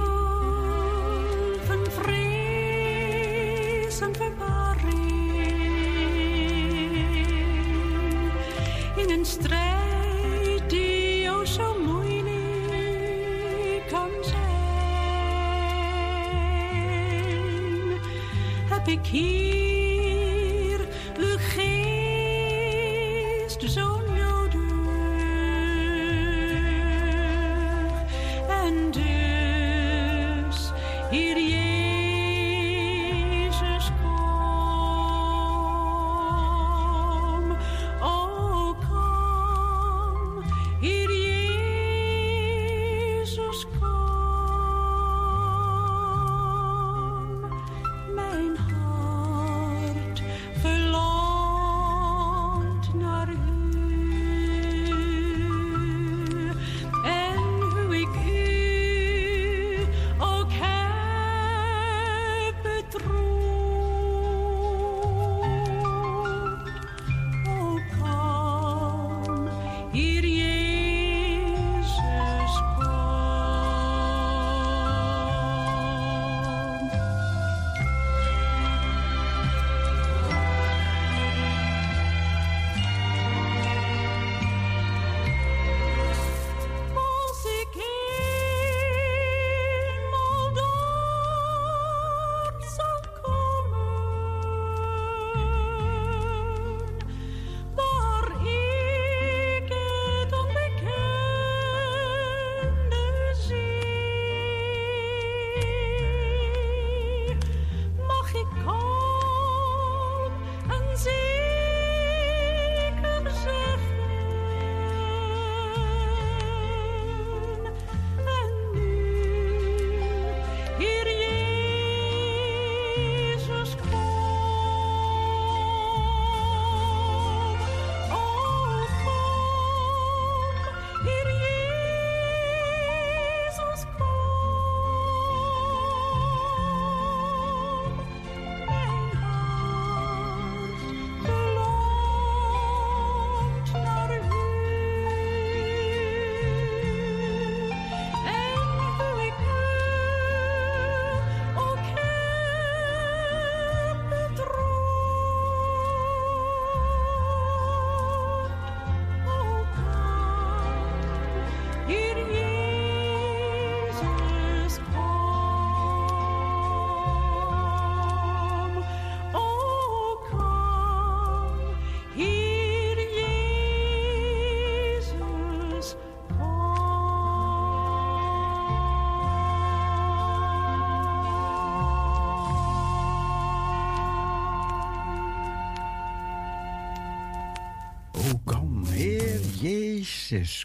van 1.64 1.86
vrees 1.90 2.40
en 4.00 4.14
verwarring. 4.14 5.06
In 8.96 9.10
een 9.10 9.24
strijd 9.24 10.70
die 10.70 11.30
ook 11.30 11.46
zo 11.46 11.78
moeilijk 11.84 12.28
kan 13.90 14.10
zijn. 14.20 14.48
Heb 18.68 18.88
ik 18.88 19.06
hier 19.06 20.80
uw 21.18 21.36
geest 21.38 22.12
zo 23.70 23.97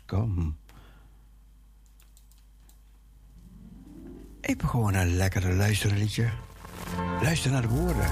Kom. 0.05 0.57
Even 4.41 4.69
gewoon 4.69 4.93
een 4.93 5.15
lekkere 5.15 5.53
luisterliedje. 5.53 6.29
Luister 7.21 7.51
naar 7.51 7.61
de 7.61 7.67
woorden. 7.67 8.07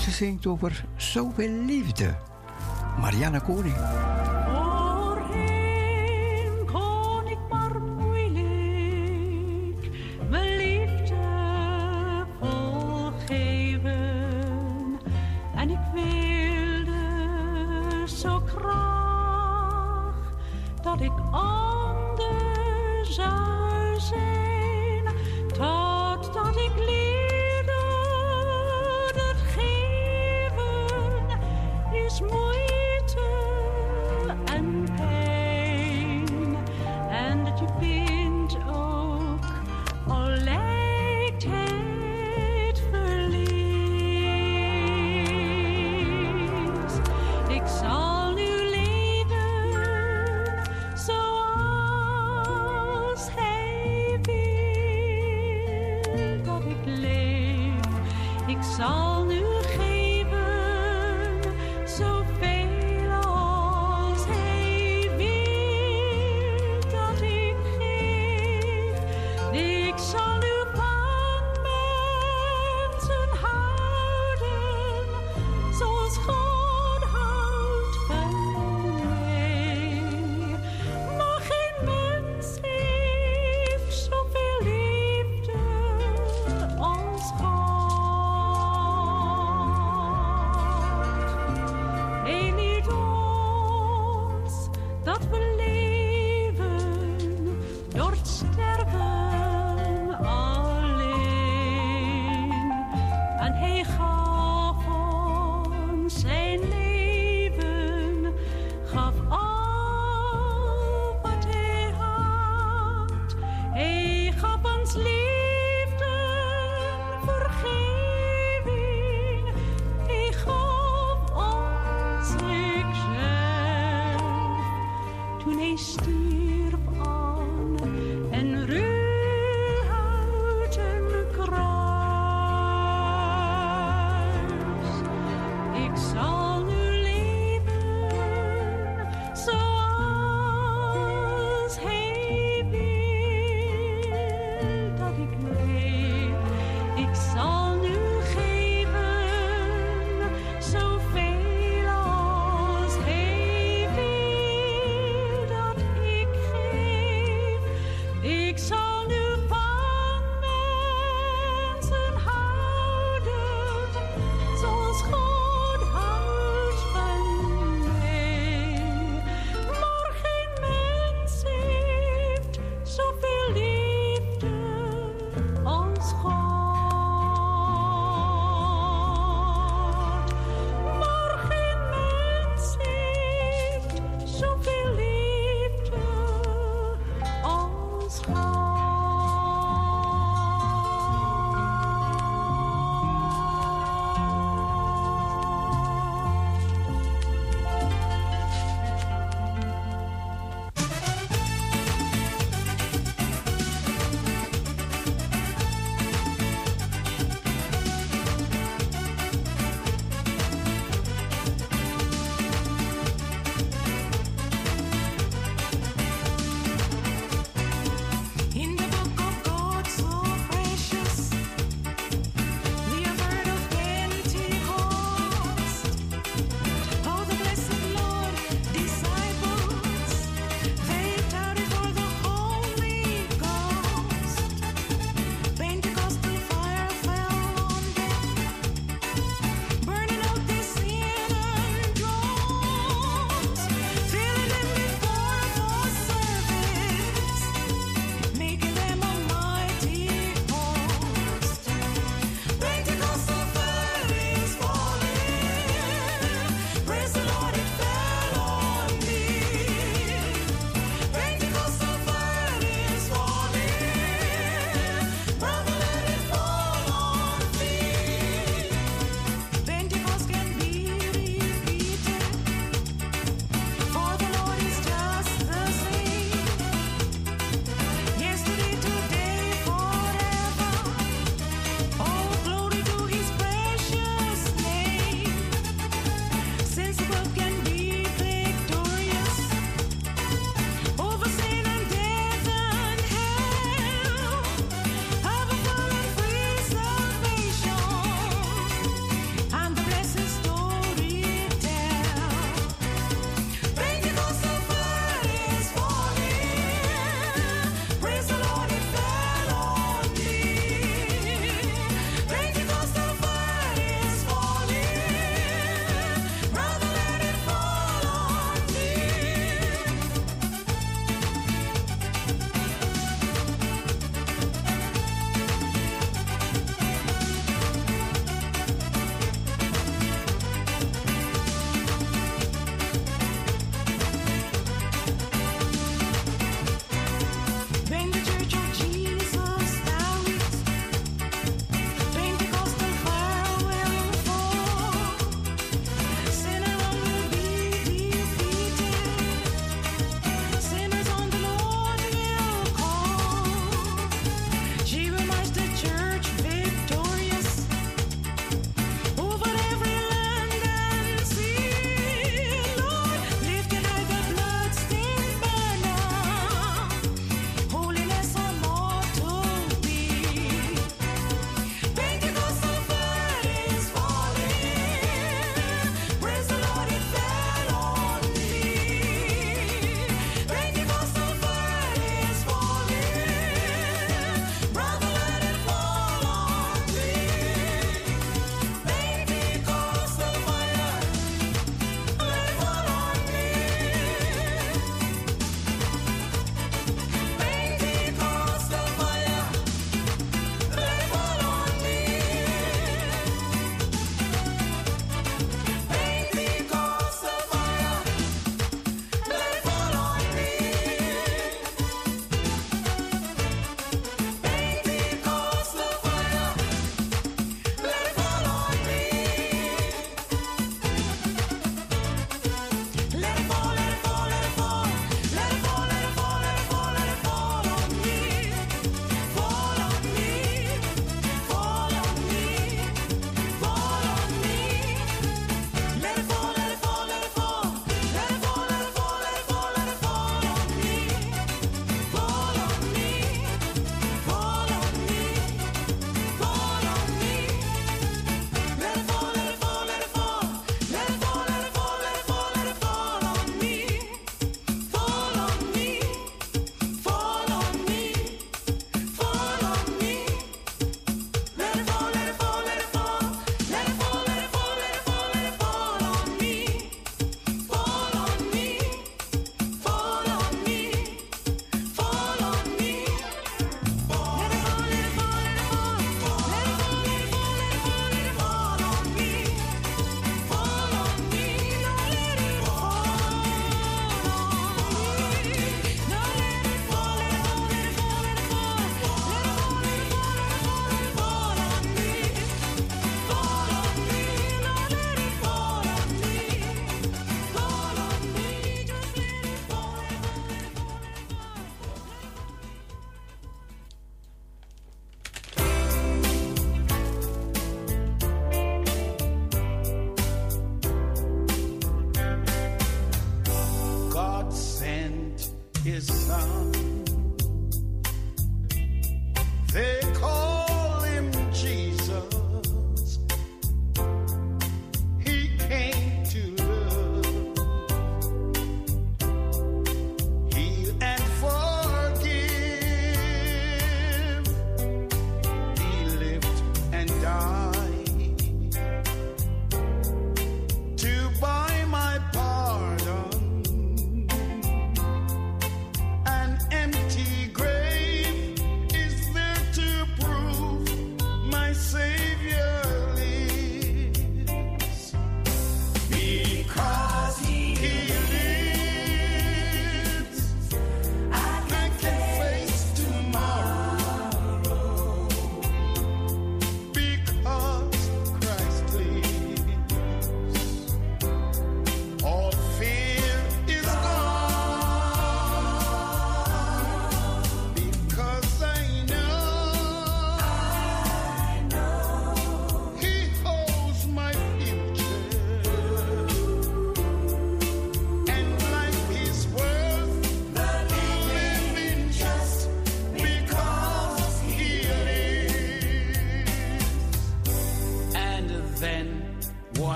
Ze 0.00 0.10
zingt 0.10 0.46
over 0.46 0.84
zoveel 0.96 1.64
liefde. 1.64 2.18
Marianne 3.00 3.40
Koning. 3.40 3.76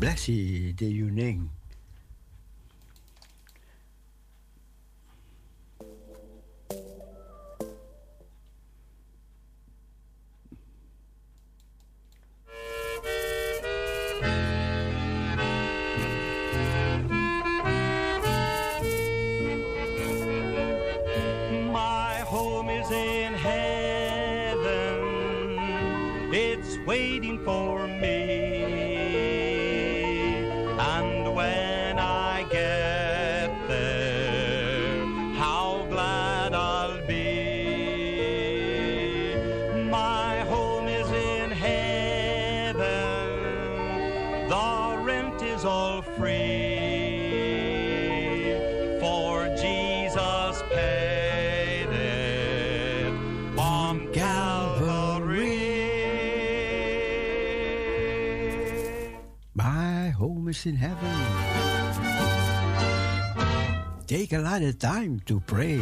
Blessed 0.00 0.78
the 0.78 0.86
your 0.86 1.10
name. 1.10 1.59
Time 64.80 65.20
to 65.26 65.38
pray. 65.40 65.78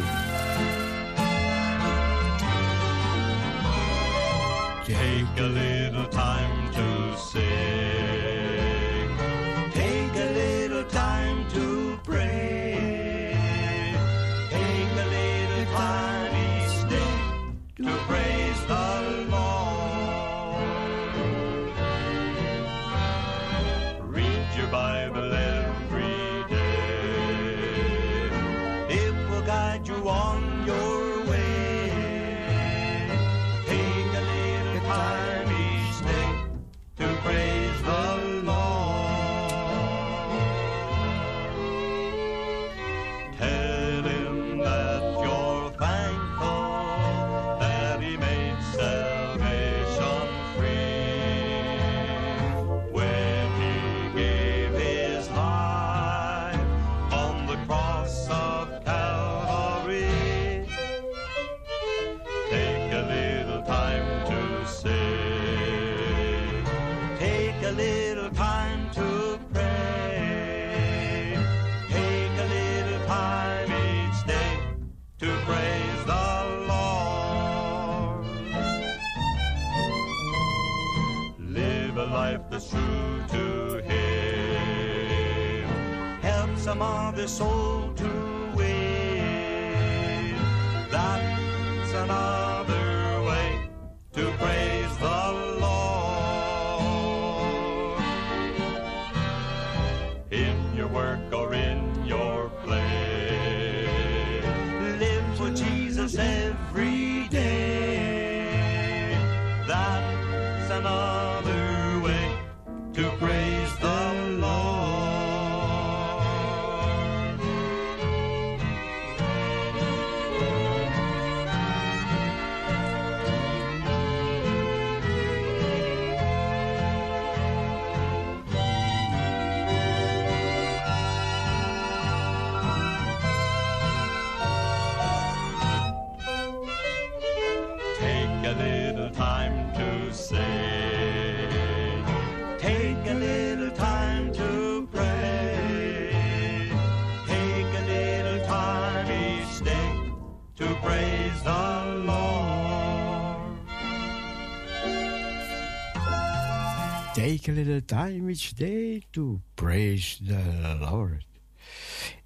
Take 157.49 157.57
a 157.57 157.65
little 157.65 157.81
time 157.81 158.29
each 158.29 158.55
day 158.55 159.03
to 159.13 159.41
praise 159.55 160.19
the 160.27 160.77
Lord. 160.81 161.25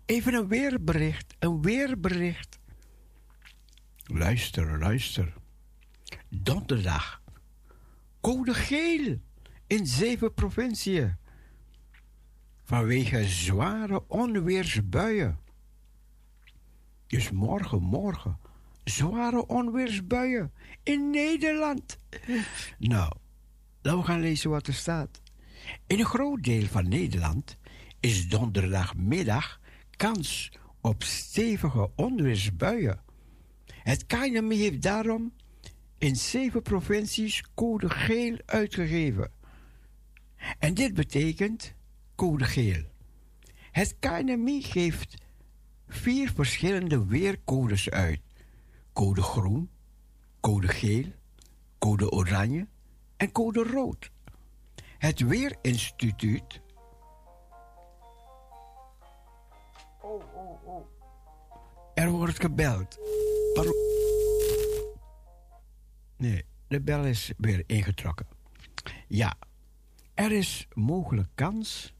Even 0.07 0.35
een 0.35 0.49
weerbericht, 0.49 1.35
een 1.39 1.63
weerbericht. 1.63 2.59
Luister, 4.05 4.79
luister. 4.79 5.33
Donderdag. 6.29 7.23
Code 8.21 8.55
geel 8.55 9.19
in 9.67 9.87
zeven 9.87 10.35
provinciën. 10.35 11.17
Vanwege 12.65 13.25
zware 13.25 14.05
onweersbuien. 14.09 15.39
Dus 17.07 17.31
morgen, 17.31 17.83
morgen. 17.83 18.39
Zware 18.85 19.47
onweersbuien 19.47 20.53
in 20.83 21.11
Nederland. 21.11 21.99
Nou, 22.79 23.13
laten 23.83 24.01
we 24.01 24.07
gaan 24.07 24.21
lezen 24.21 24.51
wat 24.51 24.67
er 24.67 24.75
staat. 24.75 25.21
In 25.87 25.99
een 25.99 26.05
groot 26.05 26.43
deel 26.43 26.67
van 26.67 26.89
Nederland 26.89 27.57
is 28.01 28.29
donderdagmiddag 28.29 29.61
kans 29.97 30.53
op 30.81 31.03
stevige 31.03 31.91
onweersbuien. 31.97 33.01
Het 33.67 34.07
KNMI 34.07 34.57
heeft 34.57 34.83
daarom 34.83 35.33
in 35.99 36.17
zeven 36.17 36.63
provincies 36.63 37.45
code 37.55 37.91
geel 37.91 38.39
uitgegeven. 38.47 39.31
En 40.59 40.75
dit 40.75 40.95
betekent 40.95 41.75
code 42.15 42.45
geel. 42.45 42.83
Het 43.71 43.97
KNMI 43.99 44.63
geeft 44.63 45.15
vier 45.89 46.33
verschillende 46.35 47.07
weercodes 47.07 47.91
uit: 47.91 48.21
code 48.93 49.23
groen, 49.23 49.71
code 50.41 50.69
geel, 50.69 51.05
code 51.79 52.11
oranje 52.11 52.67
en 53.23 53.33
code 53.33 53.63
rood. 53.63 54.11
Het 54.99 55.21
Weerinstituut. 55.21 56.61
Oh, 60.01 60.35
oh, 60.35 60.67
oh. 60.67 60.87
Er 61.95 62.11
wordt 62.11 62.41
gebeld. 62.41 62.99
Pardon. 63.55 63.75
Nee, 66.17 66.45
de 66.69 66.81
bel 66.81 67.05
is 67.05 67.33
weer 67.37 67.65
ingetrokken. 67.67 68.27
Ja. 69.09 69.35
Er 70.15 70.33
is 70.33 70.69
mogelijk 70.75 71.29
kans. 71.35 71.95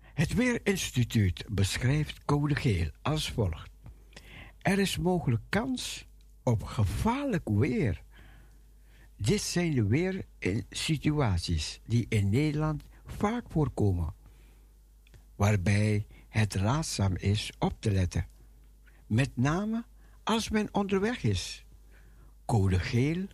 Het 0.00 0.34
Weerinstituut 0.34 1.44
beschrijft 1.48 2.24
code 2.24 2.54
geel 2.54 2.90
als 3.02 3.30
volgt. 3.30 3.70
Er 4.58 4.78
is 4.78 4.98
mogelijk 4.98 5.42
kans 5.48 6.07
op 6.48 6.62
gevaarlijk 6.62 7.48
weer. 7.48 8.02
Dit 9.16 9.40
zijn 9.40 9.74
de 9.74 9.86
weersituaties 9.86 11.80
die 11.86 12.06
in 12.08 12.28
Nederland 12.28 12.82
vaak 13.06 13.44
voorkomen, 13.50 14.14
waarbij 15.36 16.06
het 16.28 16.54
raadzaam 16.54 17.16
is 17.16 17.52
op 17.58 17.74
te 17.78 17.90
letten, 17.90 18.26
met 19.06 19.36
name 19.36 19.84
als 20.24 20.48
men 20.48 20.68
onderweg 20.72 21.22
is. 21.22 21.64
Code 22.44 22.78
geel 22.78 23.26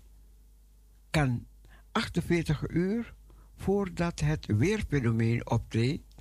kan 1.11 1.47
48 1.93 2.69
uur 2.69 3.15
voordat 3.57 4.21
het 4.21 4.47
weerfenomeen 4.47 5.51
optreedt 5.51 6.15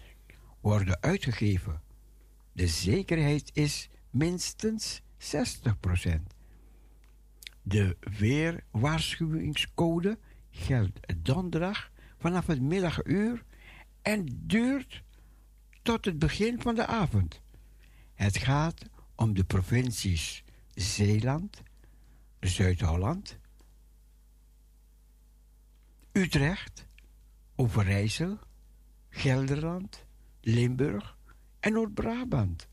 worden 0.61 1.01
uitgegeven. 1.01 1.81
De 2.51 2.67
zekerheid 2.67 3.49
is 3.53 3.89
minstens 4.09 5.01
60%. 5.17 6.42
De 7.63 7.97
weerwaarschuwingscode 8.19 10.17
geldt 10.49 10.99
donderdag 11.17 11.91
vanaf 12.17 12.47
het 12.47 12.61
middaguur 12.61 13.43
en 14.01 14.25
duurt 14.31 15.03
tot 15.81 16.05
het 16.05 16.19
begin 16.19 16.61
van 16.61 16.75
de 16.75 16.85
avond. 16.85 17.41
Het 18.13 18.37
gaat 18.37 18.85
om 19.15 19.33
de 19.33 19.43
provincies 19.43 20.43
Zeeland, 20.73 21.61
Zuid-Holland, 22.39 23.37
Utrecht, 26.11 26.87
Overijssel, 27.55 28.39
Gelderland, 29.09 30.05
Limburg 30.41 31.17
en 31.59 31.73
Noord-Brabant. 31.73 32.67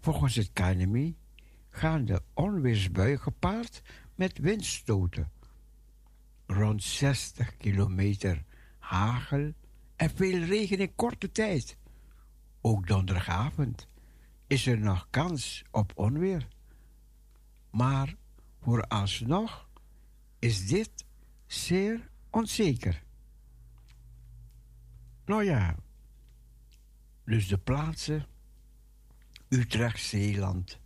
Volgens 0.00 0.34
het 0.34 0.50
KNMI 0.52 1.16
gaan 1.70 2.04
de 2.04 2.22
onweersbuien 2.34 3.20
gepaard 3.20 3.82
met 4.14 4.38
windstoten. 4.38 5.30
Rond 6.46 6.82
60 6.82 7.56
kilometer 7.56 8.44
hagel 8.78 9.52
en 9.96 10.10
veel 10.10 10.38
regen 10.44 10.78
in 10.78 10.94
korte 10.94 11.32
tijd. 11.32 11.76
Ook 12.60 12.86
donderdagavond 12.86 13.88
is 14.46 14.66
er 14.66 14.78
nog 14.78 15.06
kans 15.10 15.64
op 15.70 15.92
onweer. 15.94 16.48
Maar 17.70 18.14
vooralsnog 18.60 19.68
is 20.38 20.66
dit 20.66 21.04
zeer 21.46 22.10
onzeker. 22.30 23.02
Nou 25.24 25.44
ja, 25.44 25.76
dus 27.24 27.48
de 27.48 27.58
plaatsen 27.58 28.26
Utrecht, 29.48 30.00
Zeeland. 30.00 30.78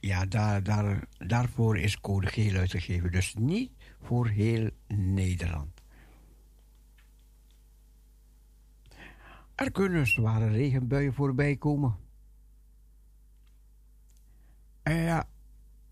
Ja, 0.00 0.26
daar, 0.26 0.62
daar, 0.62 1.06
daarvoor 1.18 1.78
is 1.78 2.00
code 2.00 2.26
geel 2.26 2.56
uitgegeven. 2.56 3.12
Dus 3.12 3.34
niet 3.34 3.72
voor 4.00 4.28
heel 4.28 4.70
Nederland. 4.88 5.80
Er 9.54 9.70
kunnen 9.72 10.06
zware 10.06 10.48
regenbuien 10.48 11.14
voorbij 11.14 11.56
komen. 11.56 11.96
En 14.82 14.96
ja, 14.96 15.28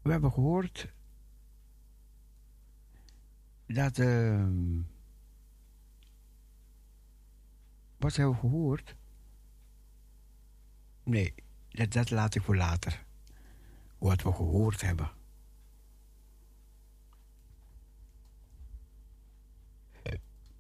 we 0.03 0.11
hebben 0.11 0.33
gehoord 0.33 0.93
dat. 3.67 3.99
Uh, 3.99 4.47
wat 7.97 8.17
hebben 8.17 8.35
we 8.35 8.41
gehoord? 8.41 8.97
Nee, 11.03 11.35
dat, 11.69 11.93
dat 11.93 12.11
laat 12.11 12.35
ik 12.35 12.43
voor 12.43 12.57
later. 12.57 13.07
Wat 13.99 14.23
we 14.23 14.33
gehoord 14.33 14.81
hebben. 14.81 15.11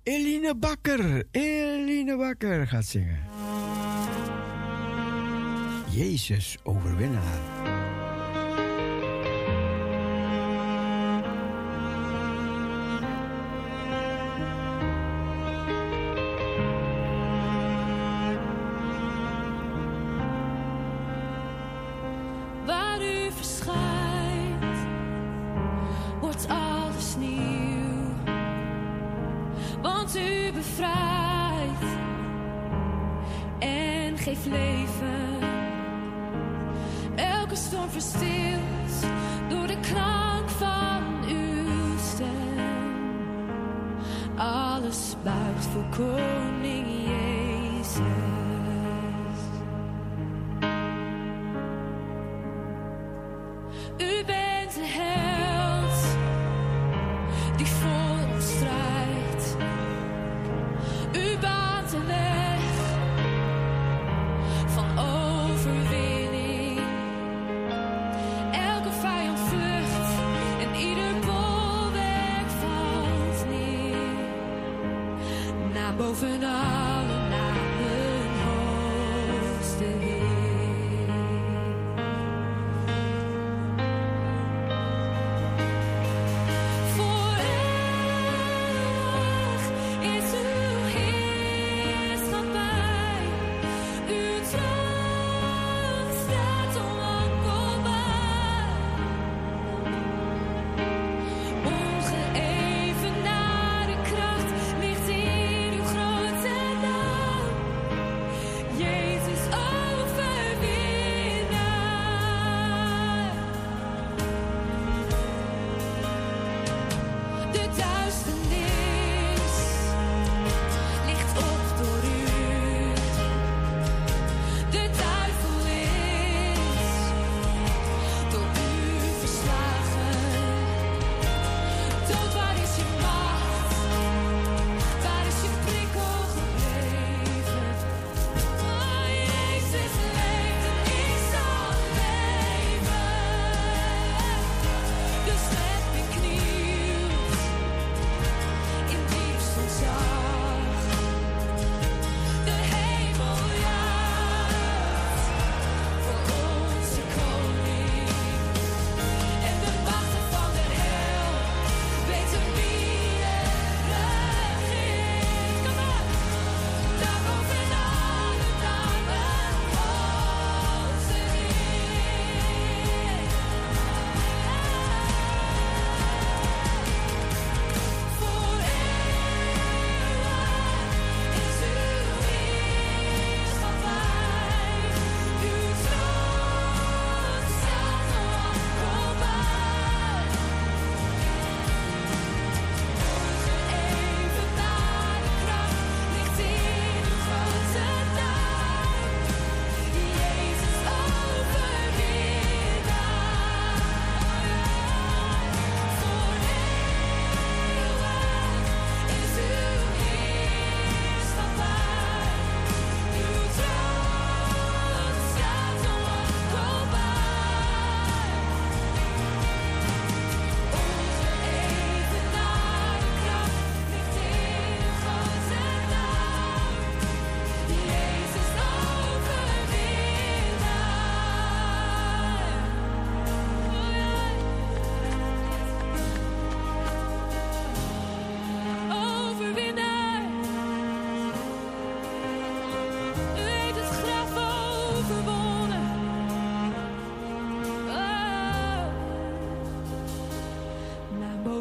Eline 0.02 0.54
Bakker, 0.54 1.24
Eline 1.30 2.16
Bakker 2.16 2.66
gaat 2.66 2.84
zingen. 2.84 3.20
Jezus 5.90 6.58
overwinnaar. 6.62 7.77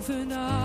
enough. 0.09 0.56